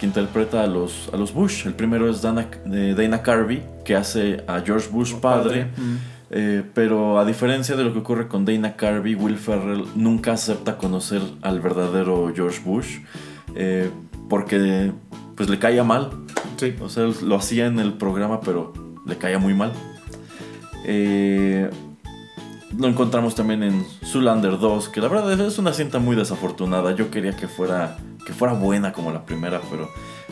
[0.00, 1.66] que interpreta a los, a los Bush.
[1.66, 5.66] El primero es Dana, eh, Dana Carvey, que hace a George Bush padre.
[5.76, 5.96] Mm.
[6.36, 10.78] Eh, pero a diferencia de lo que ocurre con Dana Carvey, Will Ferrell nunca acepta
[10.78, 12.98] conocer al verdadero George Bush
[13.54, 13.88] eh,
[14.28, 14.90] porque
[15.36, 16.10] pues le caía mal.
[16.56, 16.74] Sí.
[16.80, 18.72] O sea, lo hacía en el programa, pero
[19.06, 19.72] le caía muy mal.
[20.84, 21.70] Eh,
[22.78, 26.94] lo encontramos también en Zoolander 2, que la verdad es una cinta muy desafortunada.
[26.94, 29.88] Yo quería que fuera, que fuera buena como la primera, pero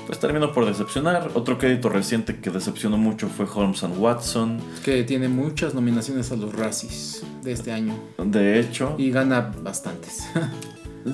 [0.06, 1.30] pues terminó por decepcionar.
[1.34, 4.58] Otro crédito reciente que decepcionó mucho fue Holmes and Watson.
[4.84, 7.94] Que tiene muchas nominaciones a los Razzies de este año.
[8.18, 10.28] De hecho, Y gana bastantes.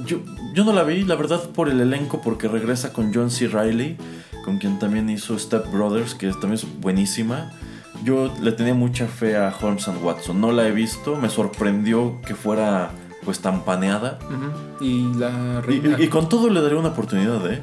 [0.04, 0.18] Yo,
[0.54, 3.48] yo no la vi, la verdad, por el elenco, porque regresa con John C.
[3.48, 3.96] Reilly,
[4.44, 7.52] con quien también hizo Step Brothers, que también es buenísima.
[8.04, 12.20] Yo le tenía mucha fe a Holmes and Watson, no la he visto, me sorprendió
[12.26, 12.90] que fuera
[13.24, 14.18] pues tan paneada.
[14.80, 15.96] Y la reina.
[15.98, 17.60] y- y con todo le daría una oportunidad, ¿eh?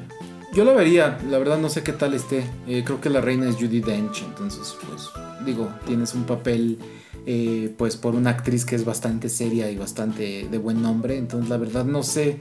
[0.53, 2.45] Yo la vería, la verdad no sé qué tal esté.
[2.67, 5.09] Eh, creo que la reina es Judy Dench, entonces, pues,
[5.45, 6.79] digo, tienes un papel,
[7.25, 11.17] eh, pues, por una actriz que es bastante seria y bastante de buen nombre.
[11.17, 12.37] Entonces, la verdad no sé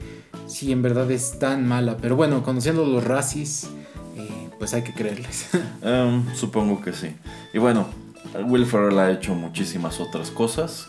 [0.47, 1.97] si en verdad es tan mala.
[1.97, 3.67] Pero bueno, conociendo los racis,
[4.65, 5.47] pues hay que creerles.
[5.83, 7.15] Em, supongo que sí.
[7.53, 7.85] Y bueno,
[8.47, 10.87] Will Ferrell ha hecho muchísimas otras cosas.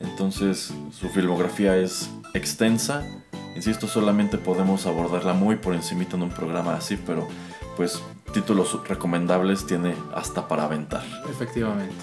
[0.00, 3.06] Entonces su filmografía es extensa.
[3.54, 7.28] Insisto, solamente podemos abordarla muy por encimita en un programa así, pero
[7.76, 8.02] pues
[8.32, 11.04] títulos recomendables tiene hasta para aventar.
[11.30, 11.94] Efectivamente.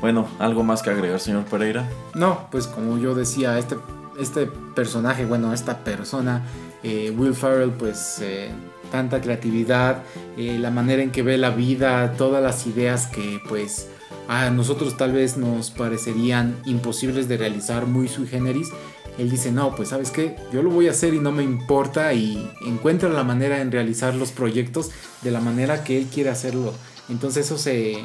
[0.00, 1.88] Bueno, ¿algo más que agregar, señor Pereira?
[2.16, 3.76] No, pues como yo decía, este,
[4.18, 6.42] este personaje, bueno, esta persona,
[6.82, 8.50] eh, Will Ferrell, pues eh,
[8.90, 10.02] tanta creatividad,
[10.36, 13.88] eh, la manera en que ve la vida, todas las ideas que pues
[14.28, 18.68] a nosotros tal vez nos parecerían imposibles de realizar, muy sui generis.
[19.16, 22.12] Él dice, no, pues sabes qué, yo lo voy a hacer y no me importa
[22.12, 24.90] y encuentra la manera en realizar los proyectos
[25.22, 26.72] de la manera que él quiere hacerlo.
[27.08, 27.96] Entonces eso se,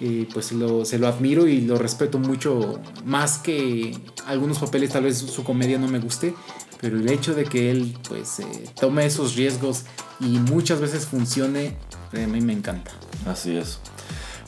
[0.00, 3.96] eh, pues lo, se lo admiro y lo respeto mucho, más que
[4.26, 6.34] algunos papeles tal vez su comedia no me guste,
[6.80, 8.46] pero el hecho de que él pues eh,
[8.78, 9.84] tome esos riesgos
[10.20, 11.76] y muchas veces funcione,
[12.12, 12.92] a mí me encanta.
[13.26, 13.80] Así es.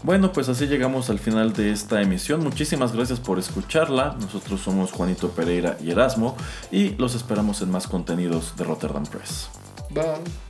[0.03, 2.43] Bueno, pues así llegamos al final de esta emisión.
[2.43, 4.17] Muchísimas gracias por escucharla.
[4.19, 6.37] Nosotros somos Juanito Pereira y Erasmo
[6.71, 9.49] y los esperamos en más contenidos de Rotterdam Press.
[9.91, 10.50] Bye.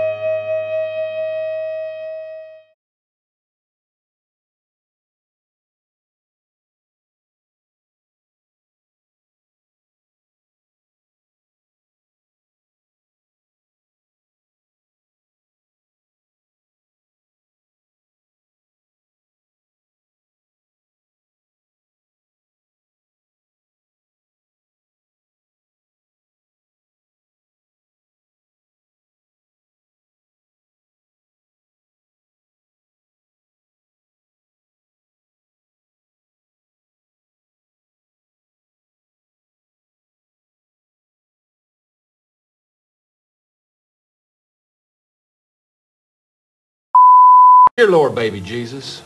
[47.81, 49.01] Dear Lord, baby Jesus,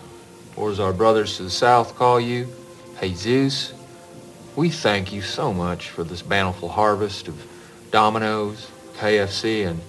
[0.58, 2.46] or as our brothers to the south call you,
[3.00, 3.74] Jesus,
[4.58, 7.42] we thank you so much for this bountiful harvest of
[7.92, 9.80] Domino's, KFC, and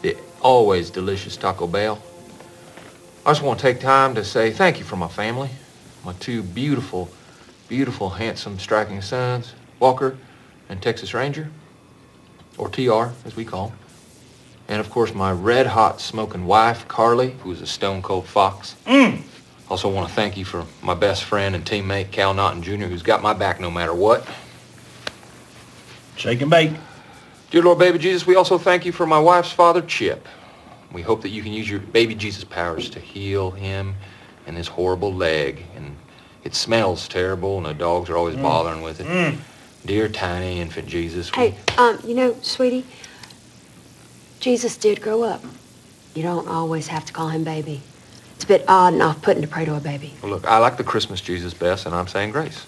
[0.00, 2.02] the always delicious Taco Bell.
[3.26, 5.50] I just want to take time to say thank you for my family,
[6.02, 7.10] my two beautiful,
[7.68, 10.16] beautiful, handsome, striking sons, Walker
[10.70, 11.50] and Texas Ranger,
[12.56, 13.83] or TR, as we call him.
[14.68, 18.76] And of course, my red hot smoking wife, Carly, who is a stone cold fox.
[18.86, 19.20] Mm.
[19.70, 23.02] Also want to thank you for my best friend and teammate, Cal Naughton Jr., who's
[23.02, 24.26] got my back no matter what.
[26.16, 26.72] Shake and bake.
[27.50, 30.26] Dear Lord Baby Jesus, we also thank you for my wife's father, Chip.
[30.92, 33.94] We hope that you can use your baby Jesus powers to heal him
[34.46, 35.64] and his horrible leg.
[35.76, 35.96] And
[36.44, 38.42] it smells terrible, and the dogs are always mm.
[38.42, 39.06] bothering with it.
[39.06, 39.38] Mm.
[39.86, 42.84] Dear tiny infant Jesus, we- Hey, um, you know, sweetie,
[44.44, 45.42] Jesus did grow up.
[46.14, 47.80] You don't always have to call him baby.
[48.34, 50.12] It's a bit odd and off-putting to pray to a baby.
[50.20, 52.66] Well, look, I like the Christmas Jesus best, and I'm saying grace.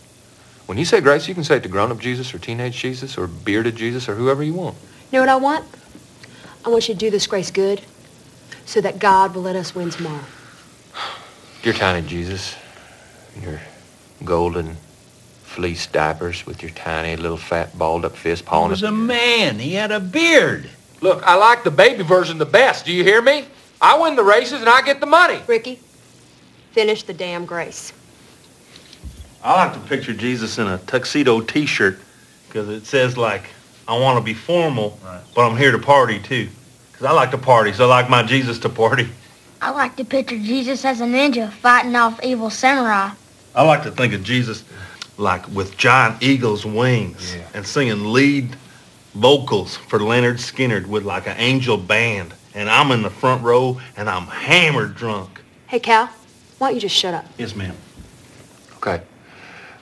[0.64, 3.26] When you say grace, you can say it to grown-up Jesus or teenage Jesus or
[3.26, 4.74] bearded Jesus or whoever you want.
[5.12, 5.66] You know what I want?
[6.64, 7.82] I want you to do this grace good
[8.64, 10.24] so that God will let us win tomorrow.
[11.62, 12.56] Dear tiny Jesus,
[13.42, 13.60] your
[14.24, 14.78] golden
[15.42, 19.58] fleece diapers with your tiny little fat balled up fist He was a man.
[19.58, 20.70] He had a beard.
[21.00, 22.86] Look, I like the baby version the best.
[22.86, 23.44] Do you hear me?
[23.80, 25.40] I win the races and I get the money.
[25.46, 25.78] Ricky,
[26.72, 27.92] finish the damn grace.
[29.44, 32.00] I like to picture Jesus in a tuxedo T-shirt
[32.48, 33.44] because it says like,
[33.86, 34.98] "I want to be formal,
[35.34, 36.48] but I'm here to party too."
[36.90, 39.08] Because I like to party, so I like my Jesus to party.
[39.60, 43.10] I like to picture Jesus as a ninja fighting off evil samurai.
[43.54, 44.64] I like to think of Jesus
[45.18, 48.56] like with giant eagle's wings and singing lead
[49.16, 52.34] vocals for Leonard Skinner with like an angel band.
[52.54, 55.42] And I'm in the front row and I'm hammered drunk.
[55.66, 56.08] Hey, Cal,
[56.58, 57.26] why don't you just shut up?
[57.38, 57.74] Yes, ma'am.
[58.76, 59.02] Okay.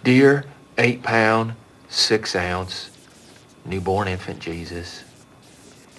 [0.02, 0.44] Dear
[0.78, 1.54] eight pound,
[1.88, 2.90] six ounce,
[3.64, 5.04] newborn infant Jesus,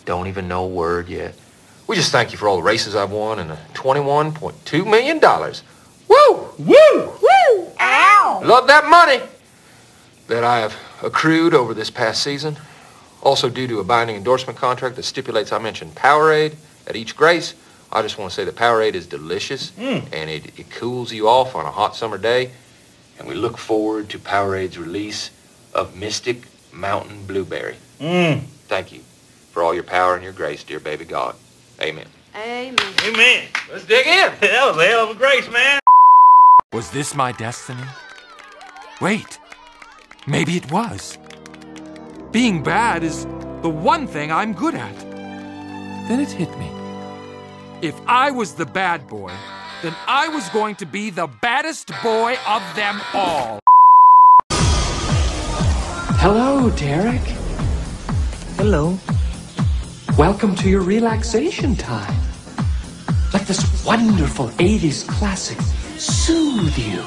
[0.05, 1.35] don't even know a word yet.
[1.87, 5.19] We just thank you for all the races I've won and the $21.2 million.
[6.07, 6.49] Woo!
[6.57, 7.13] Woo!
[7.21, 7.71] Woo!
[7.79, 8.41] Ow!
[8.43, 9.21] Love that money
[10.27, 12.57] that I have accrued over this past season.
[13.25, 16.55] Also due to a binding endorsement contract that stipulates I mention Powerade
[16.85, 17.55] at each grace.
[17.91, 20.05] I just want to say that Powerade is delicious mm.
[20.13, 22.51] and it, it cools you off on a hot summer day.
[23.17, 25.31] And we look forward to Powerade's release
[25.73, 27.77] of Mystic Mountain Blueberry.
[27.99, 28.41] Mmm.
[28.67, 28.99] Thank you
[29.51, 31.35] for all your power and your grace, dear baby God.
[31.81, 32.05] Amen.
[32.35, 32.75] Amen.
[33.05, 33.47] Amen.
[33.71, 34.33] Let's dig in.
[34.39, 35.79] That was a hell of a grace, man.
[36.73, 37.83] Was this my destiny?
[39.01, 39.39] Wait,
[40.27, 41.17] maybe it was.
[42.35, 43.23] Being bad is
[43.61, 44.99] the one thing I'm good at.
[46.09, 46.69] Then it hit me.
[47.81, 49.31] If I was the bad boy,
[49.81, 53.61] then I was going to be the baddest boy of them all.
[56.19, 57.25] Hello, Derek.
[58.57, 58.99] Hello.
[60.17, 62.19] Welcome to your relaxation time.
[63.33, 65.61] Let this wonderful 80s classic
[65.97, 67.01] soothe you.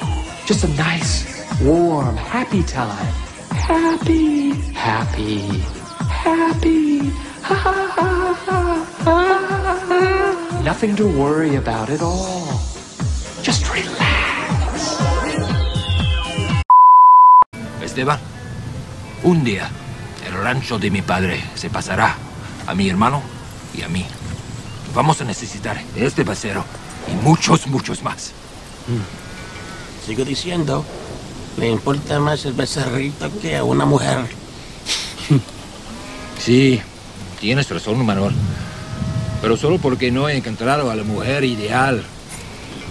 [0.47, 3.28] Just a nice, warm, happy time.
[3.69, 5.63] Happy, happy,
[6.09, 7.13] happy.
[7.43, 10.63] Ha ha ha ha ha.
[10.65, 12.49] Nothing to worry about at all.
[13.43, 14.97] Just relax.
[17.83, 18.19] Esteban,
[19.23, 19.69] un día
[20.27, 22.17] el rancho de mi padre se pasará
[22.67, 23.21] a mi hermano
[23.75, 24.07] y a mí.
[24.95, 26.65] Vamos a necesitar este basero
[27.07, 28.33] y muchos, muchos más.
[30.07, 30.87] Sigo diciendo,
[31.59, 34.25] le importa más el becerrito que a una mujer.
[36.39, 36.81] Sí,
[37.41, 38.33] tienes razón, Manuel.
[39.43, 42.05] Pero solo porque no he encontrado a la mujer ideal.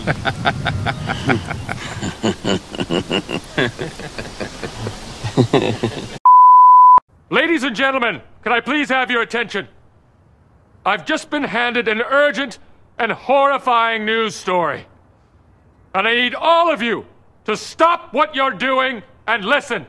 [7.29, 9.69] Ladies and gentlemen, can I please have your attention?
[10.85, 12.59] I've just been handed an urgent
[12.99, 14.85] and horrifying news story.
[15.93, 17.05] And I need all of you
[17.47, 19.85] to stop what you're doing and listen.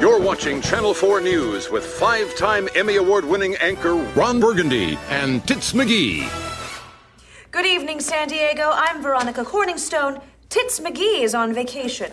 [0.00, 5.46] You're watching Channel 4 News with five time Emmy Award winning anchor Ron Burgundy and
[5.46, 6.28] Tits McGee.
[7.52, 8.72] Good evening, San Diego.
[8.74, 10.20] I'm Veronica Corningstone.
[10.48, 12.10] Tits McGee is on vacation.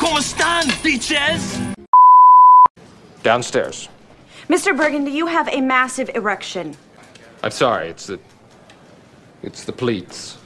[0.00, 1.74] ¿Cómo están, bitches?
[3.22, 3.90] Downstairs.
[4.48, 4.74] Mr.
[4.74, 6.74] Burgundy, you have a massive erection.
[7.42, 8.18] I'm sorry, it's the.
[9.42, 10.36] It's the pleats.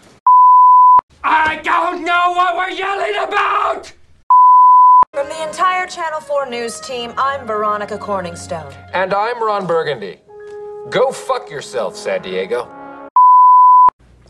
[1.25, 3.93] I don't know what we're yelling about!
[5.13, 8.73] From the entire Channel 4 News team, I'm Veronica Corningstone.
[8.93, 10.21] And I'm Ron Burgundy.
[10.91, 12.69] Go fuck yourself, San Diego.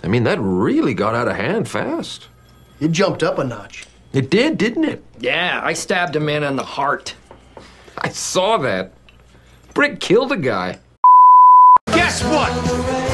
[0.03, 2.29] I mean, that really got out of hand fast.
[2.81, 3.87] It jumped up a notch.
[4.15, 5.05] It did, didn't it?
[5.19, 7.15] Yeah, I stabbed a man in the heart.
[7.99, 8.93] I saw that.
[9.75, 10.79] Brick killed a guy.
[11.87, 13.14] Guess what?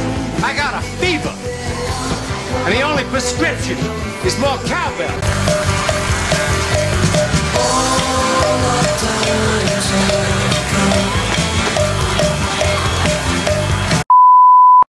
[2.71, 3.77] And the only prescription
[4.25, 5.11] is more cowbell.